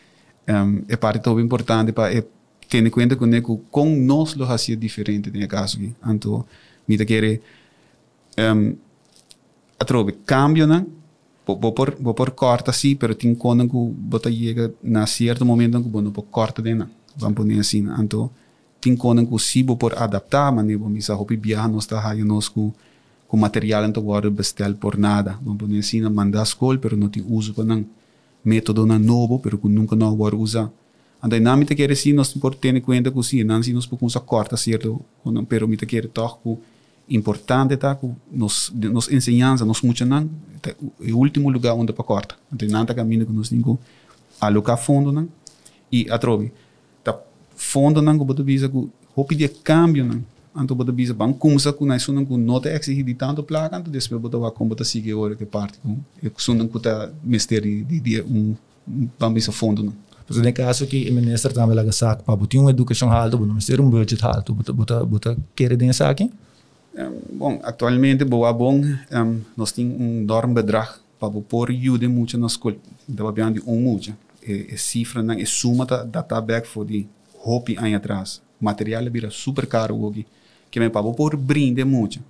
um, 0.50 0.82
é 0.90 0.98
parte 0.98 1.22
tão 1.22 1.40
importante 1.40 1.92
para 1.92 2.12
é 2.12 2.24
ter 2.68 2.90
conta 2.90 3.16
com 3.16 3.30
que 3.30 3.42
com 3.70 3.86
nós 3.96 4.34
lo 4.34 4.46
hasi 4.46 4.76
diferente 4.76 5.30
no 5.30 5.48
caso 5.48 5.78
aqui, 5.78 5.94
então 6.04 6.44
mita 6.88 7.06
quer 7.06 7.42
um, 8.40 8.76
atrobe 9.80 10.14
cambio, 10.26 10.66
né? 10.66 10.84
Vou 11.46 11.72
por 11.72 11.96
vou 12.00 12.14
por 12.14 12.32
corta 12.32 12.72
sim, 12.74 12.96
pero 12.96 13.14
tem 13.14 13.36
quando 13.36 13.68
que 13.68 13.76
bota 13.76 14.32
chega 14.32 14.74
na 14.82 15.06
certo 15.06 15.46
momento 15.46 15.82
que 15.82 15.90
não 15.90 16.12
por 16.12 16.24
corta 16.24 16.62
dena 16.62 16.90
vamos 17.16 17.36
pôr 17.36 17.60
assim 17.60 17.86
então 18.00 18.30
tem 18.82 18.96
quando 18.96 19.26
que 19.26 19.40
sim 19.40 19.64
vou 19.64 19.78
por 19.78 19.98
adaptar 19.98 20.52
mas 20.52 20.66
nem 20.66 20.78
vamos 20.78 21.10
a 21.10 21.16
hopi 21.16 21.36
viajar 21.36 21.70
nós 21.70 21.84
está 21.84 22.10
aí 22.10 22.24
nós 22.24 22.50
com 22.50 22.74
com 23.28 23.38
material 23.38 23.84
então 23.86 24.04
agora 24.04 24.30
bestel 24.30 24.76
por 24.76 24.98
nada. 24.98 25.38
Vamos 25.42 25.58
pôr 25.60 25.78
assim 25.78 26.02
mandar 26.02 26.44
escola 26.44 26.78
pero 26.78 26.96
não 26.96 27.10
tem 27.10 27.24
uso 27.28 27.54
para 27.54 27.64
não 27.64 27.86
método 28.44 28.86
não 28.86 29.00
novo 29.00 29.40
pero 29.40 29.58
que 29.58 29.68
nunca 29.68 29.96
não 29.96 30.12
agora 30.12 30.36
então 30.36 31.40
na 31.42 31.58
mita 31.58 31.74
quer 31.74 31.92
assim 31.92 32.14
nós 32.14 32.34
por 32.34 32.56
ter 32.56 32.76
em 32.76 32.82
conta 32.82 33.12
que 33.12 33.24
sim 33.24 33.44
não 33.44 33.62
se 33.62 33.74
nós 33.74 33.86
por 33.86 33.98
usar 34.02 34.20
corta 34.20 34.56
certo 34.58 35.02
pero 35.48 35.68
mita 35.68 35.86
quer 35.86 36.08
toque 36.08 36.58
importante 37.10 37.78
tá? 37.78 37.98
Nos 38.32 38.72
nos 38.74 39.12
enseñanza 39.12 39.66
nos 39.66 39.82
mucho 39.82 40.06
nan 40.06 40.30
o 41.00 41.18
último 41.18 41.50
lugar 41.50 41.74
onde 41.76 41.94
para 41.94 42.04
corta. 42.04 42.36
Então 42.52 42.68
nada 42.70 42.94
caminho 42.94 43.26
que 43.26 43.32
nos 43.32 43.52
ninguém 43.52 43.78
alocar 44.42 44.78
fundo 44.78 45.12
nan 45.12 45.28
e 45.92 46.10
atrobe 46.10 46.52
tá 47.04 47.18
fundo 47.56 48.02
nan 48.02 48.18
que 48.18 48.26
bodo 48.26 48.44
visa 48.44 48.68
que 48.68 48.90
hopi 49.16 49.36
de 49.36 49.48
cambio 49.48 50.06
nan. 50.06 50.22
Anto 50.56 50.74
bodo 50.74 50.94
visa 50.94 51.14
bang 51.14 51.34
kumsa 51.34 51.72
ku 51.74 51.86
na 51.86 52.00
sunan 52.00 52.26
ku 52.26 52.38
nota 52.38 52.70
exige 52.70 53.04
de 53.04 53.14
tanto 53.14 53.44
placa 53.44 53.78
anto 53.78 53.92
despe 53.92 54.16
bodo 54.18 54.40
va 54.40 54.52
como 54.52 54.74
tá 54.74 54.84
sigue 54.84 55.14
hora 55.14 55.36
que 55.36 55.46
parte 55.46 55.78
com 55.80 55.98
e 56.24 56.32
sunan 56.38 56.68
ku 56.68 56.80
tá 56.80 57.12
misteri 57.24 57.84
de 57.84 58.00
de 58.00 58.22
um 58.22 58.56
bambisa 59.20 59.52
fundo 59.52 59.84
nan. 59.84 59.94
Mas 60.28 60.38
no 60.38 60.54
caso 60.54 60.88
que 60.88 61.08
o 61.08 61.14
ministro 61.14 61.54
também 61.54 61.76
lá 61.76 61.92
saca 61.92 62.24
para 62.24 62.36
botar 62.36 62.58
uma 62.58 62.72
educação 62.72 63.12
alta, 63.12 63.38
não 63.38 63.62
ser 63.62 63.80
um 63.80 63.88
budget 63.88 64.26
alto, 64.26 64.56
botar 64.56 64.74
botar 64.74 65.06
botar 65.06 65.38
querer 65.56 65.78
dentro 65.78 66.04
aqui? 66.04 66.32
Um, 66.98 67.38
bom, 67.38 67.60
atualmente, 67.62 68.24
boa 68.24 68.54
bom, 68.54 68.80
um, 68.80 69.42
nós 69.58 69.74
temos 69.74 70.00
um 70.00 70.22
enorme 70.22 70.54
bedrag 70.54 70.94
para 71.20 71.30
pôr 71.30 71.70
ajuda 71.70 72.08
muito 72.08 72.38
na 72.38 72.48
escola. 72.48 72.78
Então, 73.10 73.32
bem 73.34 73.52
de 73.52 73.62
um 73.68 73.82
muito. 73.82 74.16
E, 74.42 74.74
e 74.74 74.78
cifra, 74.78 75.22
não, 75.22 75.34
e 75.34 75.46
suma 75.46 75.86
da 75.86 76.04
data 76.04 76.40
de 76.40 77.06
hopi 77.44 77.76
anos 77.78 77.96
atrás. 77.96 78.42
Material 78.62 79.04
vira 79.12 79.30
super 79.30 79.68
caro 79.68 80.02
hoje. 80.02 80.26
Que 80.72 80.80
me 80.80 80.90
para 80.90 81.04
pôr 81.12 81.36
brinde 81.36 81.84
muito. 81.84 82.24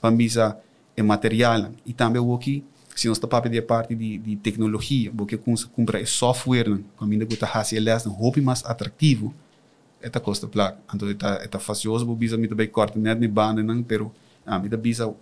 Para 0.00 0.10
bisa 0.10 0.56
e 0.96 1.02
material 1.02 1.70
e 1.84 1.92
também 1.92 2.20
o 2.20 2.38
que 2.38 2.64
se 2.96 3.08
nós 3.08 3.18
está 3.18 3.28
para 3.28 3.62
parte 3.62 3.94
de, 3.94 4.18
de 4.18 4.36
tecnologia, 4.36 5.12
porque 5.16 5.36
compra 5.36 6.04
software, 6.04 6.80
quando 6.96 7.12
ainda 7.12 7.24
está 7.24 7.46
fazendo 7.46 8.10
hopi 8.18 8.40
mais 8.40 8.64
atrativo 8.64 9.34
esta 10.00 10.20
costa 10.20 10.46
plak. 10.46 10.76
Então 10.94 11.08
eta 11.10 11.40
eta 11.42 11.58
facioso 11.58 12.06
bo 12.06 12.14
bisa 12.14 12.36
mita 12.36 12.54
bei 12.54 12.66
corta 12.66 12.98
net 12.98 13.18
ni 13.18 13.28
banda 13.28 13.62
nang 13.62 13.82
pero 13.82 14.12
ah 14.46 14.58
mita 14.58 14.76
bisa 14.76 15.12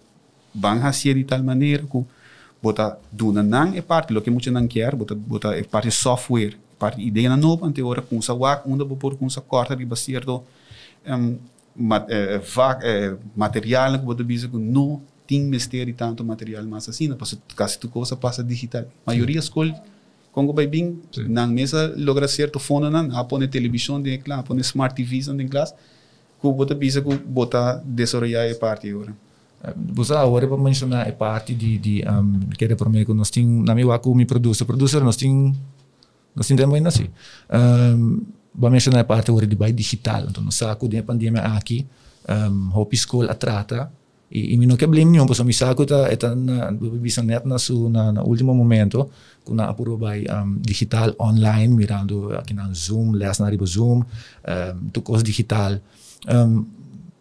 bang 0.54 0.80
hasia 0.82 1.14
de 1.14 1.24
tal 1.24 1.42
maneira 1.42 1.84
que 1.84 2.04
bota 2.62 2.98
duna 3.12 3.42
nang 3.42 3.76
é 3.76 3.82
parte 3.82 4.12
lo 4.12 4.20
que 4.22 4.30
muito 4.30 4.50
não 4.50 4.66
quer 4.68 4.94
bota 4.94 5.14
bota 5.14 5.56
é 5.56 5.62
parte 5.62 5.90
software 5.90 6.56
parte 6.78 7.00
ideia 7.00 7.28
na 7.28 7.36
nova 7.36 7.66
ante 7.66 7.82
ora 7.82 8.02
com 8.02 8.20
sa 8.20 8.34
wak 8.34 8.68
unda 8.68 8.84
bo 8.84 8.96
por 8.96 9.16
com 9.16 9.28
sa 9.28 9.40
corta 9.40 9.74
de 9.76 9.84
basierdo 9.84 10.44
um, 11.06 11.38
mat, 11.76 12.06
eh, 12.08 12.38
vac, 12.38 12.82
eh, 12.82 13.16
material 13.36 13.98
que 13.98 14.04
bota 14.04 14.24
bisa 14.24 14.48
que 14.48 14.56
não 14.56 15.02
tem 15.26 15.42
mistério 15.42 15.94
tanto 15.94 16.24
material 16.24 16.64
mas 16.64 16.88
assim 16.88 17.12
porque 17.14 17.36
quase 17.56 17.78
tu 17.78 17.88
coisa 17.88 18.16
passa 18.16 18.42
digital. 18.42 18.84
Maioria 19.06 19.38
escolhe 19.38 19.74
Congo 20.36 20.52
vai 20.52 20.68
na 21.28 21.46
mesa 21.46 21.94
logra 21.96 22.28
certo 22.28 22.58
fundo 22.58 22.90
nan, 22.90 23.08
a 23.16 23.24
pone 23.24 23.48
televisão 23.48 24.02
de 24.02 24.18
classe, 24.18 24.44
pone 24.44 24.60
smart 24.60 24.94
TV 24.94 25.32
de 25.34 25.48
classe, 25.48 25.72
ku 26.38 26.52
bota 26.52 26.74
bisa 26.74 27.00
ku 27.00 27.16
bota 27.16 27.80
desarrollar 27.82 28.44
a 28.44 28.54
parte 28.54 28.90
agora. 28.90 29.16
Você 29.94 30.12
agora 30.12 30.46
para 30.46 30.58
mencionar 30.58 31.08
a 31.08 31.12
parte 31.12 31.54
de 31.54 31.78
de 31.78 32.04
um, 32.04 32.50
que 32.52 32.62
era 32.66 32.76
para 32.76 32.90
mim 32.90 33.02
que 33.02 33.14
nós 33.14 33.30
tem 33.30 33.46
na 33.46 33.74
minha 33.74 33.86
waku 33.86 34.14
me 34.14 34.26
produz, 34.26 34.60
producer 34.60 35.00
nós 35.00 35.16
tem 35.16 35.56
nós 36.36 36.46
tem 36.46 36.54
também 36.54 36.86
assim. 36.86 37.08
Um, 37.48 38.20
vou 38.54 38.70
mencionar 38.70 39.00
a 39.00 39.04
parte 39.04 39.30
agora 39.30 39.46
de 39.46 39.56
digital, 39.72 40.26
então 40.28 40.44
nós 40.44 40.54
saco 40.54 40.86
de 40.86 41.00
pandemia 41.00 41.40
aqui, 41.56 41.86
um, 42.28 42.78
hopi 42.78 42.98
school 42.98 43.24
atrata 43.24 43.90
e, 44.30 44.54
e 44.54 44.66
não 44.66 44.76
quer 44.76 44.88
nenhum, 44.88 45.26
porque 45.26 45.44
me 45.44 45.52
saco 45.52 45.86
tá 45.86 46.14
tá 46.16 46.34
na 46.34 46.72
bisa 46.72 47.22
net 47.22 47.46
na 47.46 47.58
su 47.58 47.88
na, 47.88 48.12
na 48.12 48.22
último 48.22 48.54
momento 48.54 49.08
kuna 49.44 49.68
apuro 49.68 49.96
by 49.96 50.26
um, 50.28 50.58
digital 50.60 51.14
online 51.18 51.72
mirando 51.74 52.34
aqui 52.34 52.52
na 52.52 52.72
Zoom, 52.74 53.12
les 53.12 53.38
na 53.38 53.48
riba 53.48 53.64
Zoom, 53.64 54.02
um, 54.02 54.90
tu 54.92 55.00
coisa 55.02 55.22
digital. 55.22 55.78
Um, 56.28 56.66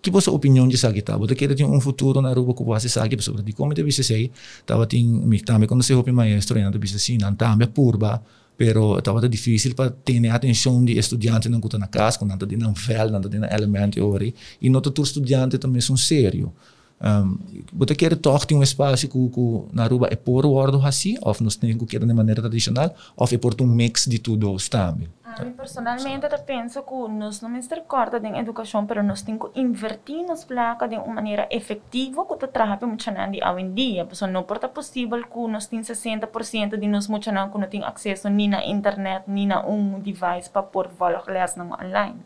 que 0.02 0.12
vossa 0.12 0.32
opinião 0.32 0.68
de 0.68 0.78
sabe 0.78 1.02
tá? 1.02 1.18
Você 1.18 1.36
quer 1.36 1.56
ter 1.56 1.64
um 1.64 1.80
futuro 1.80 2.22
na 2.22 2.34
rua 2.34 2.54
que 2.54 2.64
você 2.64 2.90
sabe 2.90 3.22
sobre 3.22 3.44
de 3.44 3.54
como 3.54 3.74
deve 3.74 3.92
ser, 3.92 4.32
tava 4.66 4.86
tem 4.86 5.04
me 5.04 5.40
também 5.40 5.68
quando 5.68 5.84
se 5.84 5.94
hopi 5.94 6.12
maestro, 6.12 6.58
ainda 6.58 6.72
deve 6.72 6.88
ser 6.88 7.18
não 7.18 7.34
também 7.34 7.68
purba, 7.68 8.22
pero 8.58 8.98
estava 8.98 9.28
difícil 9.28 9.76
para 9.76 9.90
ter 9.90 10.28
atenção 10.30 10.84
de 10.86 10.98
estudante 10.98 11.50
não 11.50 11.60
que 11.60 11.78
na 11.78 11.88
casa, 11.88 12.20
quando 12.20 12.32
não 12.32 12.38
tem 12.38 12.68
um 12.68 12.74
vel, 12.74 13.10
não 13.10 13.22
tem 13.22 13.42
elemento 13.52 14.04
ori, 14.04 14.34
e 14.62 14.70
não 14.70 14.82
todo 14.82 15.04
estudante 15.04 15.58
também 15.58 15.82
são 15.82 15.98
sério. 15.98 16.54
Um, 17.02 17.38
você 17.74 17.94
quer 17.94 18.16
toch 18.16 18.54
um 18.54 18.64
espaço 18.64 19.08
que, 19.08 19.30
que 19.30 19.64
na 19.74 19.86
rua 19.86 20.08
é 20.10 20.16
por 20.16 20.46
ordem 20.46 20.86
assim, 20.86 21.18
ou 21.22 21.36
nós 21.42 21.56
temos 21.56 21.78
que 21.78 21.86
querer 21.86 22.06
de 22.06 22.14
maneira 22.14 22.42
tradicional, 22.42 22.96
ou 23.18 23.28
é 23.30 23.38
por 23.38 23.54
um 23.62 23.68
mix 23.68 24.06
de 24.06 24.20
tudo 24.20 24.56
também. 24.70 25.10
Eu 25.38 25.52
personalmente 25.52 26.26
eu 26.26 26.40
penso 26.40 26.82
que 26.82 26.94
nós 27.10 27.42
não 27.42 27.58
estamos 27.58 27.84
corta 27.86 28.18
em 28.26 28.38
educação, 28.38 28.88
mas 28.88 29.06
nós 29.06 29.22
temos 29.22 29.50
que 29.50 29.60
invertir 29.60 30.26
nas 30.26 30.46
placas 30.46 30.90
de 30.90 30.96
uma 30.96 31.16
maneira 31.16 31.46
efetiva 31.52 32.26
que 32.26 32.38
tu 32.38 32.48
trabalha 32.48 32.78
para 32.78 32.88
muita 32.88 33.04
gente 33.04 33.44
hoje 33.44 33.62
em 33.62 33.74
dia. 33.74 34.06
Porque 34.06 34.28
não 34.28 34.44
pode 34.44 34.68
possível 34.70 35.22
que 35.22 35.48
nós 35.48 35.68
temos 35.68 35.88
60% 35.88 36.78
de 36.78 36.88
nós 36.88 37.08
gente 37.08 37.26
que 37.26 37.58
não 37.58 37.68
tem 37.68 37.84
acesso 37.84 38.30
nem 38.30 38.48
na 38.48 38.66
internet, 38.66 39.26
nem 39.28 39.48
na 39.48 39.66
um 39.66 40.00
device 40.00 40.50
para 40.50 40.64
pôr 40.64 40.88
valor 40.88 41.24
online. 41.60 42.20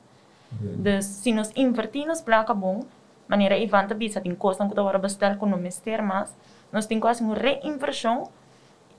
Então, 0.61 1.01
se 1.01 1.31
nós 1.31 1.51
invertir 1.55 2.05
nas 2.05 2.21
placas 2.21 2.57
bom, 2.57 2.83
maneira 3.29 3.57
Ivan 3.57 3.87
também 3.87 4.09
tem 4.09 4.35
custo 4.35 4.67
que 4.67 4.73
tu 4.75 4.81
agora 4.81 4.97
bastar 4.97 5.37
com 5.37 5.45
o 5.45 5.55
ministério, 5.55 6.03
mas 6.03 6.35
nós 6.73 6.85
temos 6.87 7.03
quase 7.03 7.23
uma 7.23 7.35
reinversão 7.35 8.29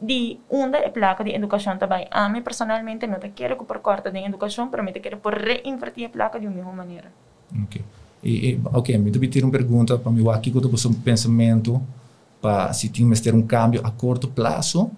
di 0.01 0.41
unda 0.49 0.79
e 0.79 0.91
placa 0.91 1.23
di 1.23 1.35
educação 1.35 1.77
também. 1.77 2.07
A 2.11 2.29
mim 2.29 2.41
personalmente 2.41 3.07
não 3.07 3.19
te 3.19 3.29
quero 3.31 3.59
que 3.59 3.65
por 3.65 3.81
corta 3.81 4.11
de 4.11 4.19
educação, 4.19 4.71
para 4.71 4.83
mim 4.83 4.93
te 4.93 5.01
quero 5.01 5.19
por 5.19 5.35
reinvertir 5.35 6.07
a 6.07 6.09
placa 6.09 6.39
de 6.41 6.47
uma 6.47 6.57
mesma 6.57 6.73
maneira. 6.73 7.13
Ok. 7.65 7.83
E, 8.23 8.51
e 8.51 8.61
ok, 8.65 8.97
me 8.99 9.11
devo 9.11 9.29
ter 9.29 9.43
uma 9.45 9.53
pergunta 9.53 9.99
para 9.99 10.13
mim 10.13 10.27
aqui 10.29 10.51
que 10.51 10.57
eu 10.57 10.63
um 10.63 10.95
pensamento 10.95 11.83
para 12.41 12.73
se 12.73 12.89
tem 12.89 13.11
ter 13.13 13.35
um 13.35 13.43
câmbio 13.43 13.81
a 13.85 13.91
curto 13.91 14.29
prazo, 14.29 14.91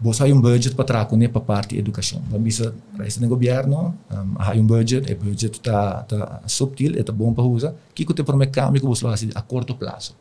você 0.00 0.24
tem 0.24 0.32
um 0.32 0.40
budget 0.40 0.74
para 0.74 0.84
trazer 0.84 1.04
com 1.06 1.16
para 1.28 1.40
parte 1.40 1.76
de. 1.76 2.22
Vamos 2.30 2.60
para 2.96 3.06
esse 3.06 3.24
governo, 3.26 3.94
um, 4.10 4.34
há 4.38 4.52
um 4.52 4.66
budget, 4.66 5.12
o 5.12 5.16
budget 5.16 5.58
está 5.58 6.02
tá 6.04 6.42
subtil, 6.46 6.96
está 6.96 7.12
bom 7.12 7.34
para 7.34 7.44
usar. 7.44 7.70
O 7.70 7.76
que 7.94 8.04
tem 8.04 8.24
um 8.24 8.50
câmbio 8.50 8.80
que 8.80 8.86
você 8.86 9.04
vai 9.04 9.16
a 9.34 9.42
curto 9.42 9.74
prazo? 9.74 10.14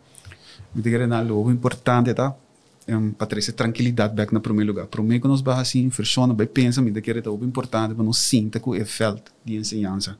Me 0.73 0.81
diga, 0.81 1.05
algo 1.15 1.51
importante, 1.51 2.13
tá? 2.13 2.35
um, 2.87 3.11
para 3.11 3.27
trazer 3.27 3.51
tranquilidade 3.51 4.15
back 4.15 4.33
no 4.33 4.41
primeiro 4.41 4.71
lugar. 4.71 4.87
Para 4.87 5.03
mim, 5.03 5.19
quando 5.19 5.31
nós 5.31 5.41
vamos 5.41 5.61
assim, 5.61 5.89
funciona, 5.89 6.33
bem 6.33 6.47
pensa, 6.47 6.81
me 6.81 6.91
que 7.01 7.11
é 7.11 7.45
importante 7.45 7.93
para 7.93 8.03
nós 8.03 8.17
sinta 8.17 8.59
que 8.59 8.69
é 8.77 8.85
felt 8.85 9.21
de 9.43 9.57
ensinança. 9.57 10.17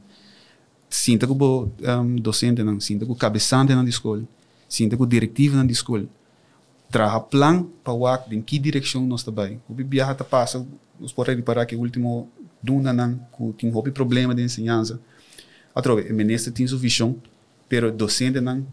Sinta 0.89 1.25
que 1.25 1.33
o 1.33 1.69
um, 2.01 2.15
docente 2.15 2.63
não, 2.63 2.79
sinta 2.79 3.05
que 3.05 3.11
o 3.11 3.15
cabeçante 3.15 3.73
na 3.73 3.83
escola, 3.83 4.23
sinta 4.69 4.95
que 4.95 5.03
o 5.03 5.05
diretivo 5.05 5.57
na 5.57 5.65
escola. 5.65 6.05
Traga 6.89 7.19
plano 7.19 7.71
para 7.83 7.93
o 7.93 8.05
em 8.31 8.41
que 8.41 8.57
direção 8.57 9.05
nós 9.05 9.21
está 9.21 9.31
bem. 9.31 9.61
O 9.67 9.73
viaja 9.73 10.13
está 10.13 10.23
passa, 10.23 10.65
nós 10.99 11.11
podemos 11.11 11.39
reparar 11.39 11.65
que 11.65 11.75
o 11.75 11.79
último 11.79 12.29
duna 12.61 12.93
não, 12.93 13.19
que 13.35 13.53
tem 13.57 13.69
um 13.69 13.81
problema 13.91 14.33
de 14.33 14.41
ensinança. 14.41 14.99
Atrove, 15.75 16.11
o 16.11 16.13
ministro 16.13 16.51
tem 16.51 16.65
sua 16.65 16.79
visão, 16.79 17.15
pero 17.67 17.91
docente 17.91 18.39
não, 18.39 18.65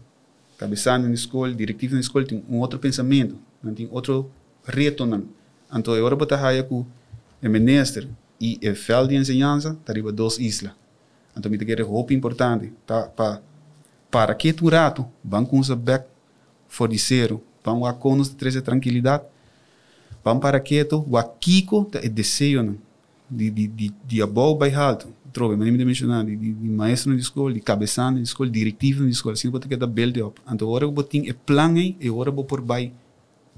cabeçante 0.57 1.07
na 1.07 1.13
escola, 1.13 1.53
diretivo 1.53 1.93
na 1.93 1.99
escola 1.99 2.25
tem 2.25 2.43
um 2.49 2.59
outro 2.59 2.79
pensamento 2.79 3.37
não 3.65 3.73
tem 3.73 3.89
outro 3.91 4.29
reto 4.63 5.05
não. 5.05 5.23
Então 5.73 5.93
agora 5.93 6.15
bota 6.15 6.35
raia 6.35 6.63
com 6.63 6.81
o 7.43 7.49
ministro 7.49 8.07
e 8.39 8.59
o 8.63 8.75
fel 8.75 9.07
de 9.07 9.15
ensinança 9.15 9.75
tariba 9.83 10.11
duas 10.11 10.37
islas. 10.37 10.73
Então 11.35 11.51
me 11.51 11.57
quer 11.57 11.81
roupa 11.81 12.13
importante 12.13 12.71
tá 12.85 13.03
para 13.03 13.41
para 14.11 14.33
que 14.35 14.53
tu 14.53 14.69
rato 14.69 15.05
com 15.49 15.59
os 15.59 15.69
back 15.71 16.07
for 16.69 16.87
de 16.87 16.97
zero 16.97 17.43
vão 17.65 17.85
a 17.85 17.93
conos 17.93 18.29
de 18.29 18.35
trazer 18.35 18.61
tranquilidade. 18.61 19.23
Vão 20.23 20.39
para 20.39 20.59
que 20.59 20.85
tu 20.85 21.05
o 21.09 21.23
kiko 21.23 21.89
é 21.93 22.07
desejo 22.07 22.63
não 22.63 22.77
de 23.29 23.49
de 23.49 23.67
de 23.67 23.93
de 24.05 24.21
abol 24.21 24.59
alto 24.77 25.07
trove 25.33 25.57
mas 25.57 25.69
me 25.69 25.83
mencionar 25.83 26.23
de, 26.23 26.35
de, 26.35 26.53
de 26.53 26.69
maestro 26.69 27.11
na 27.11 27.19
escola 27.19 27.53
de 27.53 27.59
cabeçando 27.59 28.17
na 28.17 28.23
escola 28.23 28.49
diretivo 28.49 29.03
na 29.03 29.09
escola 29.09 29.33
assim 29.33 29.49
bota 29.49 29.67
que 29.67 29.75
da 29.75 29.87
belde 29.87 30.21
up. 30.21 30.39
Então 30.49 30.67
agora 30.67 30.85
eu 30.85 30.91
botin 30.91 31.27
é 31.27 31.33
plano 31.33 31.79
e 31.79 31.97
agora 32.03 32.31
vou 32.31 32.45
por 32.45 32.61
by. 32.61 32.93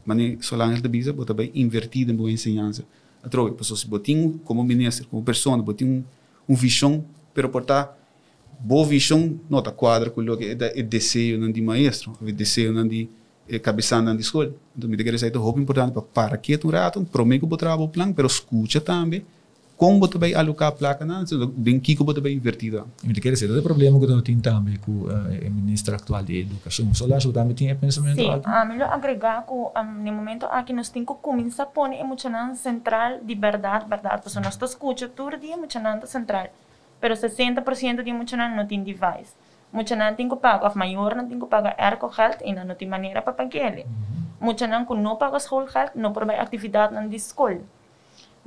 Mas 0.06 0.46
solange 0.46 0.82
de 0.82 0.88
bisa 0.88 1.14
bota 1.14 1.34
bem 1.34 1.52
invertido 1.54 2.12
em 2.12 2.16
boa 2.16 2.32
ensinança. 2.32 2.84
A 3.22 3.30
troca 3.30 3.54
pessoas 3.54 3.82
se 3.82 3.88
botinho 3.88 4.40
como 4.44 4.64
ministro 4.64 5.08
como 5.08 5.22
pessoa 5.24 5.58
botinho 5.58 6.04
um 6.48 6.56
visão 6.56 7.04
pero 7.34 7.50
portar 7.50 7.96
boa 8.60 8.86
visão 8.86 9.40
nota 9.50 9.72
quadra 9.72 10.10
com 10.10 10.22
o 10.22 10.38
que 10.38 10.46
é 10.60 10.82
desejo 10.82 11.38
não 11.38 11.52
de 11.52 11.62
maestro 11.62 12.14
é 12.26 12.32
desejo 12.32 12.74
não 12.74 12.88
de 12.88 13.08
cabeça 13.62 14.02
não 14.02 14.16
de 14.16 14.22
escola 14.22 14.54
então 14.78 14.90
me 14.90 14.98
dizer 14.98 15.34
é 15.34 15.38
muito 15.38 15.60
importante 15.62 15.94
para 15.94 16.02
para 16.02 16.38
que 16.38 16.58
tu 16.58 16.70
rato 16.70 17.04
prometo 17.06 17.48
botar 17.48 17.76
o 17.76 17.88
plano 17.88 18.14
pero 18.14 18.28
escuta 18.28 18.82
também 18.82 19.26
como 19.78 20.00
você 20.00 20.18
vai 20.18 20.34
alocar 20.34 20.70
a 20.70 20.72
placa 20.72 21.06
não 21.06 21.24
bem 21.56 21.80
que 21.80 21.96
você 21.96 22.20
vai 22.20 22.32
invertir 22.32 22.74
e 23.04 23.08
me 23.08 23.14
quer 23.14 23.32
dizer 23.32 23.50
o 23.50 23.62
problema 23.62 24.00
que 24.00 24.06
eu 24.06 24.22
tenho 24.22 24.42
também 24.42 24.76
com 24.78 24.92
o 24.92 25.52
ministro 25.52 25.96
atual 25.96 26.24
de 26.24 26.42
educação 26.42 26.94
só 26.94 27.06
lá 27.06 27.18
eu 27.24 27.32
também 27.32 27.56
tinha 27.56 27.76
pensamento 27.76 28.18
sim 28.18 28.42
a 28.44 28.66
melhor 28.66 28.92
agregar 28.92 29.46
que 29.46 29.54
no 29.54 30.12
momento 30.12 30.46
aqui 30.48 30.74
nós 30.74 30.90
temos 30.90 31.16
que 31.16 31.22
começar 31.22 31.64
a 31.64 31.66
pôr 31.68 31.94
emocional 31.94 32.54
central 32.56 33.20
de 33.24 33.36
verdade 33.36 33.86
verdade 33.88 34.22
porque 34.24 34.40
nós 34.40 34.58
escuta 34.62 35.08
todo 35.08 35.38
dia 35.38 35.54
emocional 35.54 36.06
central 36.06 36.48
pero 37.00 37.14
60% 37.14 38.04
de 38.04 38.10
emocional 38.10 38.50
não 38.50 38.66
tem 38.66 38.84
device 38.84 39.34
emocional 39.74 40.16
tem 40.16 40.30
que 40.30 40.36
pagar 40.36 40.76
maior 40.76 41.16
não 41.16 41.28
tem 41.28 41.40
que 41.40 41.46
pagar 41.46 41.76
ergo 41.78 42.12
health 42.18 42.40
e 42.44 42.54
não 42.54 42.76
tem 42.76 42.88
maneira 42.88 43.22
para 43.22 43.34
pagar 43.34 43.56
ele 43.56 43.86
emocional 44.42 44.86
que 44.86 44.94
não 44.94 45.16
paga 45.16 45.40
school 45.40 45.68
health 45.74 45.92
não 45.96 46.14
provém 46.14 46.40
atividade 46.40 46.94
na 46.94 47.06
escola 47.08 47.62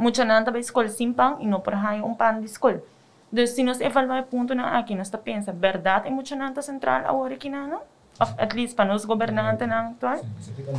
mucha 0.00 0.24
nanta 0.24 0.50
ba 0.50 0.58
escola 0.58 0.88
simpang 0.88 1.36
e 1.40 1.46
não 1.46 1.60
por 1.60 1.74
raio 1.74 2.06
um 2.06 2.14
pan 2.14 2.40
de 2.40 2.46
escola. 2.46 2.82
Então, 3.30 3.46
se 3.46 3.62
nós 3.62 3.80
evaluar 3.80 4.24
ponto 4.24 4.54
na 4.54 4.78
aqui, 4.78 4.94
nós 4.94 5.10
pensa, 5.10 5.52
verdade 5.52 6.08
é 6.08 6.10
mucha 6.10 6.34
nanta 6.34 6.62
central 6.62 7.02
a 7.06 7.12
hora 7.12 7.36
que 7.36 7.50
não? 7.50 7.82
Of 8.18 8.34
at 8.38 8.54
least 8.54 8.74
para 8.74 8.86
nós 8.86 9.04
governantes 9.04 9.68
na 9.68 9.88
atual. 9.88 10.20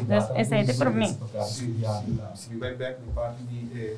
Então, 0.02 0.36
esse 0.36 0.54
é 0.56 0.74
para 0.74 0.90
mim. 0.90 1.18
Se 2.36 2.50
me 2.50 2.60
vai 2.60 2.74
back 2.74 3.00
na 3.06 3.14
parte 3.14 3.44
de 3.44 3.96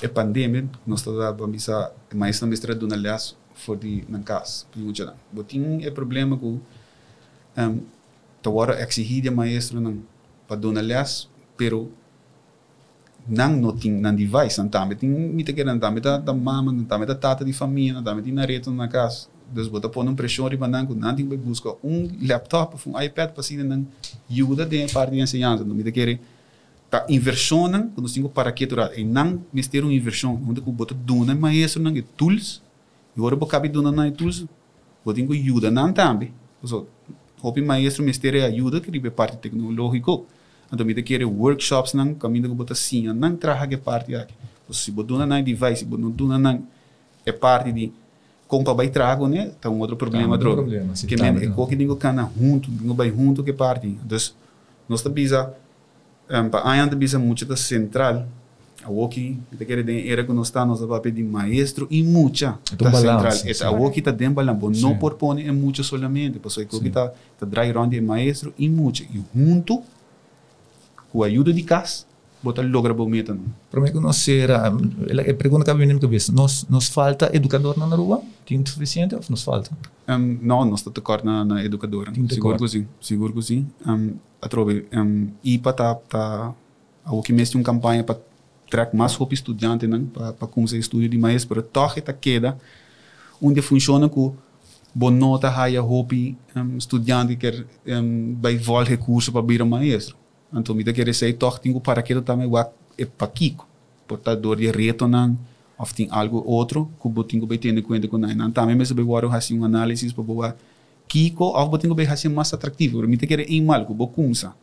é 0.00 0.08
pandemia, 0.08 0.66
nós 0.86 1.00
estamos 1.00 1.20
a 1.20 1.46
missa, 1.46 1.92
mas 2.14 2.40
não 2.40 2.48
mestra 2.48 2.74
do 2.74 2.92
aliás 2.92 3.36
for 3.62 3.76
de 3.76 4.04
na 4.08 4.20
casa, 4.20 4.66
mucha 4.76 5.04
não. 5.04 5.14
Botin 5.32 5.80
é 5.82 5.90
problema 5.90 6.36
com 6.36 6.60
um, 7.56 7.80
tawara 8.42 8.82
exigir 8.82 9.22
de 9.22 9.30
maestro 9.30 9.80
do 9.80 10.78
aliás, 10.78 11.28
pero 11.56 11.90
nang 13.26 13.60
no 13.60 13.72
ting 13.72 14.00
nan 14.02 14.16
device 14.16 14.58
nan 14.58 14.68
tame 14.68 14.94
ting 14.98 15.14
mita 15.34 15.52
que 15.52 15.62
nan 15.62 15.78
tame 15.78 16.00
da 16.00 16.18
da 16.18 16.32
mama 16.34 16.72
nan 16.72 16.84
tame 16.84 17.06
da 17.06 17.14
tata 17.14 17.44
de 17.44 17.52
família 17.52 17.94
nan 17.94 18.04
tame 18.04 18.22
de 18.22 18.32
na 18.32 18.44
reto 18.44 18.70
na 18.70 18.88
casa 18.88 19.28
dus 19.52 19.68
bota 19.68 19.88
pôr 19.88 20.02
um 20.04 20.14
pressão 20.14 20.48
riba 20.48 20.66
nan 20.66 20.86
ku 20.86 20.94
nan 20.94 21.14
ting 21.14 21.28
vai 21.28 21.38
busca 21.38 21.70
um 21.84 22.10
laptop 22.20 22.76
um 22.88 23.00
iPad 23.00 23.30
para 23.30 23.42
sim 23.42 23.62
nan 23.62 23.86
ajuda 24.28 24.66
de 24.66 24.86
parte 24.92 25.12
de 25.12 25.20
ensinança 25.20 25.64
não 25.64 25.74
mita 25.74 25.92
querer 25.92 26.18
ta 26.90 27.06
inversão 27.08 27.68
nan 27.68 27.88
quando 27.94 28.08
singo 28.08 28.28
para 28.28 28.50
que 28.50 28.66
tura 28.66 28.90
e 28.96 29.04
nan 29.04 29.38
mister 29.52 29.84
uma 29.84 29.94
inversão 29.94 30.34
onde 30.48 30.60
ku 30.60 30.72
bota 30.72 30.94
dona 30.94 31.34
maestro 31.34 31.80
nan 31.80 31.94
que 31.94 32.02
tools 32.02 32.60
e 33.16 33.36
bo 33.36 33.46
cabe 33.46 33.68
dona 33.68 33.90
nan 33.90 34.12
tools 34.12 34.46
bota 35.04 35.20
ingo 35.20 35.32
ajuda 35.32 35.70
tambe 35.92 36.32
so 36.64 36.86
hopi 37.42 37.60
maestro 37.60 38.04
mister 38.04 38.34
ajuda 38.44 38.80
que 38.80 38.90
ribe 38.90 39.10
parte 39.10 39.36
tecnológico 39.36 40.26
então 40.72 40.86
me 40.86 40.94
querer 41.02 41.26
workshops 41.26 41.92
nang 41.92 42.14
kami 42.14 42.40
na 42.40 42.48
bota 42.48 42.74
sim 42.74 43.12
nang 43.12 43.36
traha 43.36 43.66
que 43.66 43.76
parte 43.76 44.14
aqui 44.14 44.34
se 44.70 44.90
boduna 44.90 45.26
nang 45.26 45.42
device 45.42 45.84
boduna 45.84 46.38
nang 46.38 46.62
é 47.26 47.32
parte 47.32 47.72
de 47.72 47.92
como 48.48 48.64
para 48.64 48.88
trago 48.88 49.28
né 49.28 49.52
tá 49.60 49.68
um 49.68 49.80
outro 49.80 49.96
problema 49.96 50.38
tá, 50.38 50.48
um 50.48 50.52
problema 50.54 50.94
que 50.94 51.16
tá, 51.16 51.26
é 51.26 51.46
qualquer 51.48 51.76
ninguém 51.76 51.96
cana 51.96 52.30
junto 52.38 52.70
ninguém 52.70 52.96
vai 52.96 53.10
junto 53.10 53.44
que 53.44 53.52
parte 53.52 53.86
então 53.86 54.18
nós 54.88 55.02
tá 55.02 55.10
bisa 55.10 55.54
um, 56.30 56.56
aí 56.64 56.80
anda 56.80 56.96
bisa 56.96 57.18
muito 57.18 57.44
da 57.44 57.56
central 57.56 58.26
a 58.84 58.90
Woki, 58.90 59.38
te 59.56 60.08
era 60.08 60.22
nós 60.32 60.48
está 60.48 60.64
nós 60.66 60.80
papel 60.80 61.12
de 61.12 61.22
maestro 61.22 61.86
e 61.90 62.02
mucha 62.02 62.58
balance, 62.78 63.38
central. 63.38 63.50
Essa 63.50 63.68
a 63.68 63.70
Woki 63.70 64.00
está 64.00 64.10
den 64.10 64.30
balance, 64.30 64.80
não 64.80 64.96
por 64.98 65.14
pôr 65.14 65.38
é 65.38 65.52
mucha 65.52 65.82
solamente, 65.82 66.38
pessoa 66.38 66.66
que 66.66 66.76
está 66.88 67.12
tá 67.38 67.46
dry 67.46 67.70
round 67.70 67.96
é 67.96 68.00
maestro 68.00 68.52
e 68.58 68.68
mucha 68.68 69.04
e 69.04 69.22
junto 69.34 69.82
com 71.10 71.22
a 71.22 71.26
ajuda 71.26 71.52
de 71.52 71.62
casa 71.62 72.04
botar 72.42 72.62
logra 72.62 72.92
bom 72.92 73.08
meta 73.08 73.32
não. 73.32 73.44
Para 73.70 73.80
mim 73.80 73.92
conhecer, 73.92 74.50
ela 74.50 75.22
é 75.22 75.32
pergunta 75.32 75.64
que 75.64 75.74
vem 75.74 75.86
na 75.86 75.98
cabeça, 75.98 76.32
nos 76.32 76.66
nos 76.68 76.88
falta 76.88 77.30
educador 77.32 77.78
na 77.78 77.86
rua? 77.86 78.20
Tem 78.44 78.64
suficiente 78.66 79.14
ou 79.14 79.20
nos 79.30 79.42
falta? 79.44 79.70
Um, 80.08 80.38
não, 80.42 80.64
nós 80.64 80.80
está 80.80 80.90
tocando 80.90 81.24
na, 81.24 81.44
na 81.44 81.64
educadora. 81.64 82.12
Seguro 82.28 82.58
que 82.58 82.68
sim, 82.68 82.86
seguro 83.00 83.32
que 83.32 83.42
sim. 83.42 83.66
Um, 83.86 84.14
a 84.42 85.00
um, 85.00 85.28
IPA 85.44 85.72
tá 85.72 85.94
tá 85.94 86.54
o 87.06 87.22
que 87.22 87.32
mesmo 87.32 87.60
uma 87.60 87.64
campanha 87.64 88.02
para 88.02 88.16
trazer 88.72 88.96
mais 88.96 89.14
roupa 89.14 89.34
estudante 89.34 89.86
para 89.86 90.48
começar 90.48 90.78
estudo 90.78 91.06
de 91.06 91.18
mais 91.18 91.44
para 91.44 91.62
toque 91.62 92.00
tá 92.00 92.12
queda 92.12 92.58
onde 93.40 93.60
funciona 93.60 94.08
com 94.08 94.34
boa 94.94 95.12
nota 95.12 95.50
raia 95.50 95.80
roupa 95.80 96.14
um, 96.56 96.78
estudante 96.78 97.36
que 97.36 97.66
um, 97.86 98.34
vai 98.40 98.56
voltar 98.56 98.90
recurso 98.90 99.30
para 99.30 99.42
virar 99.42 99.66
maestro 99.66 100.16
então 100.54 100.74
me 100.74 100.84
quer 100.84 101.04
dizer 101.04 101.32
toch 101.34 101.60
tenho 101.60 101.78
para 101.80 102.00
aquilo 102.00 102.22
também 102.22 102.48
é 102.98 103.04
para 103.04 103.26
Kiko. 103.28 103.66
Portador 104.06 104.56
de 104.56 104.70
reto 104.70 105.08
não? 105.08 105.38
Ou 105.78 105.86
tem 105.86 106.08
algo 106.10 106.42
outro 106.46 106.90
que 107.00 107.08
eu 107.08 107.24
tenho 107.24 107.48
que 107.48 107.58
ter 107.58 107.76
em 107.76 107.82
conta 107.82 108.06
com 108.06 108.18
não? 108.18 108.50
Também 108.50 108.76
mas 108.76 108.90
eu 108.90 108.96
vou 108.96 109.30
fazer 109.30 109.54
um 109.54 109.64
análise 109.64 110.12
para 110.12 110.22
boa 110.22 110.56
Kiko 111.08 111.44
ou 111.44 111.72
eu 111.72 111.78
tenho 111.78 111.96
que 111.96 112.06
fazer 112.06 112.28
mais 112.28 112.52
atrativo. 112.52 112.98
Para 112.98 113.08
me 113.08 113.16
quer 113.16 113.40
é 113.40 113.60
mal 113.60 113.86
que 113.86 113.92
eu 113.92 114.06
começar 114.08 114.54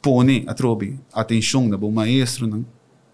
pone 0.00 0.44
a 0.46 0.54
trobe 0.54 0.98
atenção 1.12 1.68
da 1.68 1.76
bom 1.76 1.90
maestro 1.90 2.46
não 2.46 2.64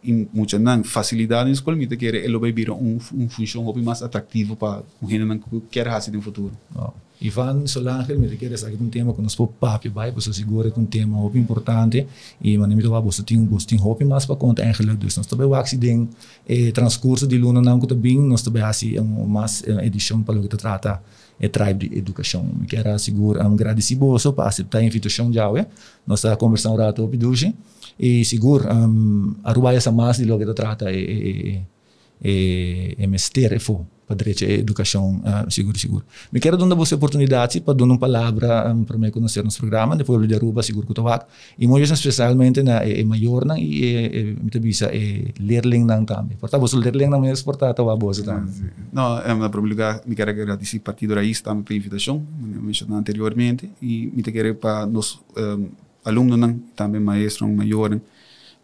e 0.04 0.28
muita 0.32 0.58
não 0.58 0.84
facilidade 0.84 1.46
na 1.46 1.52
escola 1.52 1.76
me 1.76 1.86
quer 1.86 2.14
ele 2.14 2.38
vai 2.38 2.52
virar 2.52 2.74
um 2.74 2.98
um 3.14 3.28
função 3.28 3.72
mais 3.82 4.02
atrativo 4.02 4.54
para 4.56 4.82
o 5.00 5.06
que 5.06 5.18
não 5.18 5.38
quer 5.70 5.86
fazer 5.86 6.10
no 6.12 6.20
futuro. 6.20 6.52
Oh. 6.76 6.90
Ivan 7.20 7.66
Solange 7.66 8.14
me 8.16 8.26
requer 8.26 8.52
essa 8.52 8.68
um 8.68 8.90
tema 8.90 9.14
que 9.14 9.22
nós 9.22 9.34
por 9.34 9.48
papi 9.48 9.88
vai 9.88 10.10
você 10.10 10.32
segura 10.32 10.70
que 10.70 10.78
um 10.78 10.84
tema 10.84 11.16
muito 11.16 11.38
importante. 11.38 12.06
E 12.42 12.58
mas 12.58 12.68
me 12.68 12.82
toa 12.82 13.00
você 13.00 13.22
tem 13.22 13.44
você 13.46 13.66
tem 13.66 13.80
hope 13.80 14.04
mais 14.04 14.26
para 14.26 14.36
conta 14.36 14.62
eigenlijk 14.62 14.98
dus 14.98 15.16
nós 15.16 15.26
também 15.26 15.46
o 15.46 15.54
acidente 15.54 16.10
e 16.46 16.72
transcurso 16.72 17.26
de 17.26 17.38
luna 17.38 17.62
não 17.62 17.80
que 17.80 17.86
também 17.86 18.18
nós 18.20 18.42
também 18.42 18.62
assim 18.62 18.98
um 19.00 19.26
mais 19.26 19.62
edição 19.82 20.22
para 20.22 20.38
o 20.38 20.42
que 20.42 20.56
trata 20.56 21.00
e 21.40 21.48
tribe 21.48 21.88
de 21.88 21.98
educação 21.98 22.44
me 22.44 22.66
quer 22.66 22.86
assegurar 22.88 23.48
um 23.48 23.54
agradecido 23.54 24.16
para 24.34 24.48
aceitar 24.48 24.78
a 24.78 24.84
invitação 24.84 25.32
já 25.32 25.46
é 25.58 25.66
nós 26.06 26.18
está 26.18 26.36
conversando 26.36 26.76
rato 26.76 27.02
sobre 27.02 27.24
hoje 27.24 27.54
e 27.98 28.24
seguro 28.24 28.64
um, 28.72 29.34
a 29.44 29.52
rua 29.52 29.74
essa 29.74 29.92
mais 29.92 30.18
de 30.18 30.24
lo 30.24 30.38
que 30.38 30.46
trata 30.54 30.90
e 30.90 31.00
e 31.00 31.74
e 32.22 32.96
e 32.98 33.06
mester 33.06 33.52
e 33.52 33.58
fo 33.58 33.86
à 34.06 34.14
educação 34.52 35.22
uh, 35.24 35.50
seguro 35.50 35.78
seguro 35.78 36.04
me 36.30 36.38
quero 36.38 36.56
dar 36.56 36.74
você 36.74 36.94
oportunidade 36.94 37.60
para 37.60 37.74
dar 37.74 37.84
uma 37.84 37.98
palavra 37.98 38.70
um, 38.72 38.84
para 38.84 38.98
me 38.98 39.10
conhecer 39.10 39.42
nosso 39.42 39.58
programa 39.58 39.96
depois 39.96 40.20
eu 40.20 40.26
lhe 40.26 40.36
rouba 40.36 40.62
seguro 40.62 40.86
que 40.86 40.94
tawak 40.94 41.26
e 41.58 41.66
muito 41.66 41.90
especialmente 41.90 42.62
na 42.62 42.84
e, 42.84 43.00
e 43.00 43.04
maior 43.04 43.44
na 43.44 43.58
e, 43.58 44.06
e 44.18 44.36
me 44.42 44.50
tabisa 44.50 44.94
e 44.94 45.32
leerling 45.40 45.84
nang 45.84 46.04
também 46.04 46.36
portanto 46.36 46.60
você 46.60 46.76
leerling 46.76 47.08
nang 47.08 47.20
mais 47.20 47.42
portanto 47.42 47.76
tawa 47.76 47.96
boa 47.96 48.12
também 48.14 48.52
não 48.92 49.18
é 49.18 49.32
uma 49.32 49.48
primeiro 49.48 49.74
lugar 49.74 50.00
me 50.06 50.14
quero 50.14 50.30
agradecer 50.30 50.80
partido 50.80 51.14
raiz 51.14 51.40
também 51.40 51.64
pela 51.64 51.78
invitação 51.78 52.22
me 52.38 52.60
mencionei 52.60 52.98
anteriormente 52.98 53.70
e 53.80 54.12
me 54.14 54.22
quero 54.22 54.54
para 54.56 54.84
nos 54.86 55.20
um, 55.36 55.68
alunos 56.04 56.56
também 56.76 57.00
maestro 57.00 57.48
maior 57.48 57.98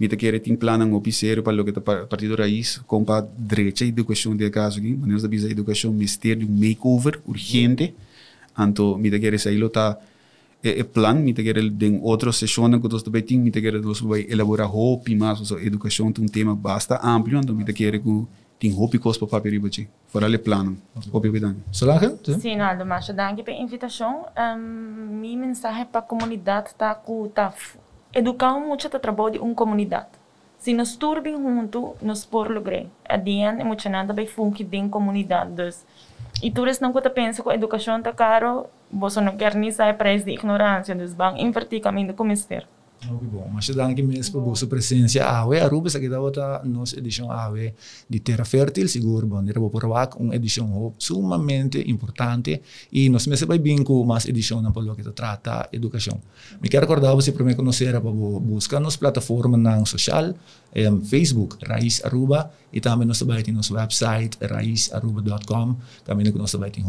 Mita 0.01 0.17
quer 0.17 0.41
tem 0.41 0.57
plano 0.57 0.87
um 0.87 0.95
oficiero 0.95 1.43
para 1.43 1.61
o 1.61 1.63
que 1.63 1.69
está 1.69 2.07
partido 2.07 2.35
raiz 2.35 2.79
com 2.87 3.05
para 3.05 3.29
direita 3.39 3.85
educação 3.85 4.35
de 4.35 4.49
caso 4.49 4.81
mas 4.83 5.11
nós 5.11 5.23
devemos 5.23 5.45
educação 5.45 5.93
mistério 5.93 6.49
um 6.49 6.51
makeover 6.51 7.21
urgente. 7.27 7.95
Então, 8.59 8.97
mita 8.97 9.21
quer 9.21 9.39
sair 9.39 9.69
tá 9.69 9.99
é, 10.63 10.83
plan, 10.83 11.13
mita 11.15 11.43
quer 11.43 11.57
tem 11.71 12.01
outra 12.03 12.33
sessão 12.33 12.81
que 12.81 12.89
nós 12.89 13.03
também 13.03 13.23
tem, 13.23 13.39
mita 13.39 13.61
quer 13.61 13.75
nós 13.75 14.01
vai 14.01 14.25
elaborar 14.27 14.71
roupa 14.71 15.11
mas 15.15 15.53
a 15.53 15.63
educação 15.63 16.07
é 16.07 16.21
um 16.21 16.27
tema 16.27 16.57
basta 16.57 16.99
amplo, 17.07 17.39
então 17.39 17.55
mita 17.55 17.75
quer 17.75 17.99
que 18.01 18.27
tem 18.61 18.71
roupa 18.71 18.95
e 18.95 18.99
coisa 18.99 19.19
para 19.19 19.27
papel 19.27 19.53
riba. 19.53 19.71
Fora 20.09 20.29
o 20.29 20.39
plano. 20.39 20.77
Roupa 21.11 21.27
e 21.27 21.31
cuidado. 21.31 21.57
Solange? 21.73 22.15
Sim, 22.39 22.61
Aldo, 22.61 22.85
mas 22.85 23.09
danke 23.09 23.43
pela 23.43 23.57
invitação. 23.57 24.27
Um, 24.37 24.59
minha 25.19 25.39
mensagem 25.39 25.87
para 25.87 26.01
a 26.01 26.03
comunidade 26.03 26.69
está 26.69 26.95
com 26.95 27.27
tá 27.29 27.55
educar 28.13 28.53
muito 28.61 28.87
o 28.87 29.01
trabalho 29.01 29.33
de 29.33 29.39
uma 29.39 29.55
comunidade. 29.55 30.09
Se 30.59 30.75
nós 30.75 30.95
turbem 30.95 31.37
junto, 31.37 31.97
nós 32.03 32.27
por 32.27 32.51
lograr. 32.51 32.85
Adiante, 33.09 33.65
muito 33.65 33.89
nada 33.89 34.13
vai 34.13 34.27
funcionar 34.27 34.69
bem 34.69 34.91
comunidade. 34.91 35.75
E 36.43 36.51
tu 36.51 36.63
não 36.83 36.93
que 36.93 37.09
pensa 37.09 37.43
que 37.43 37.49
a 37.49 37.55
educação 37.55 37.97
está 37.97 38.13
caro, 38.13 38.67
você 38.93 39.23
não 39.23 39.39
quer 39.39 39.55
nem 39.55 39.73
sair 39.73 39.95
preço 39.95 40.27
de 40.27 40.33
ignorância, 40.33 40.95
dos 40.95 41.15
bancos 41.15 41.41
invertir 41.41 41.81
caminho 41.81 42.13
do 42.13 42.23
ministério. 42.23 42.69
Muito 43.09 43.25
bom. 43.25 43.49
Mas 43.49 43.73
dan 43.73 43.95
que 43.97 44.03
mesmo 44.03 44.45
por 44.45 44.57
sua 44.57 44.69
presença 44.69 45.25
awe 45.25 45.57
Aruba 45.57 45.89
sa 45.89 45.97
kita 45.97 46.21
wata 46.21 46.61
nos 46.69 46.93
edição 46.93 47.33
awe 47.33 47.73
de 48.05 48.21
Terra 48.21 48.45
Fértil 48.45 48.89
seguro 48.89 49.27
bom 49.27 49.41
era 49.41 49.57
por 49.57 49.85
wak 49.89 50.21
uma 50.21 50.37
edição 50.37 50.93
sumamente 50.99 51.81
importante 51.89 52.61
e 52.93 53.09
nós 53.09 53.27
mesmo 53.27 53.49
vai 53.49 53.59
bem 53.59 53.83
com 53.83 54.05
mais 54.05 54.29
edição 54.29 54.61
na 54.61 54.71
polo 54.71 54.95
que 54.95 55.03
trata 55.17 55.69
educação. 55.73 56.21
Me 56.61 56.69
quero 56.69 56.85
recordar 56.85 57.15
você 57.17 57.33
primeiro 57.33 57.57
conhecer 57.57 57.93
para 57.93 58.11
buscar 58.11 58.81
nos 58.81 58.97
plataforma 58.97 59.57
na 59.57 59.81
social 59.87 60.35
um, 60.77 61.01
Facebook 61.01 61.57
Raiz 61.65 62.05
Aruba 62.05 62.53
e 62.71 62.81
também 62.81 63.09
nós 63.09 63.19
ter 63.19 63.53
nosso 63.53 63.75
website 63.75 64.37
raizaruba.com 64.45 65.77
também 66.05 66.31
nós 66.33 66.53
vai 66.53 66.71
ter 66.71 66.85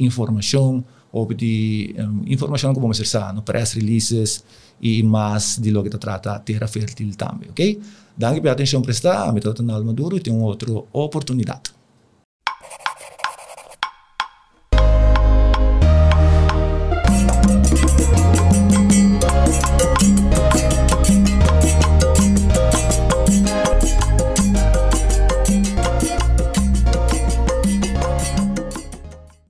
informação 0.00 0.84
ou 1.16 1.32
de 1.32 1.94
um, 1.98 2.22
informação 2.26 2.74
como 2.74 2.88
você 2.88 3.04
sabe 3.04 3.36
no 3.36 3.42
press 3.42 3.72
releases 3.72 4.44
e 4.78 5.02
mais 5.02 5.58
de 5.58 5.70
lo 5.70 5.82
que 5.82 5.88
trata 5.88 6.38
terra 6.40 6.66
fértil 6.66 7.10
também, 7.16 7.48
ok? 7.48 7.80
Danke 8.14 8.42
pela 8.42 8.52
atenção 8.52 8.82
prestada, 8.82 9.30
a 9.30 9.32
metade 9.32 9.62
na 9.62 9.80
Maduro 9.80 10.18
e 10.18 10.20
tem 10.20 10.34
outra 10.34 10.70
oportunidade. 10.92 11.75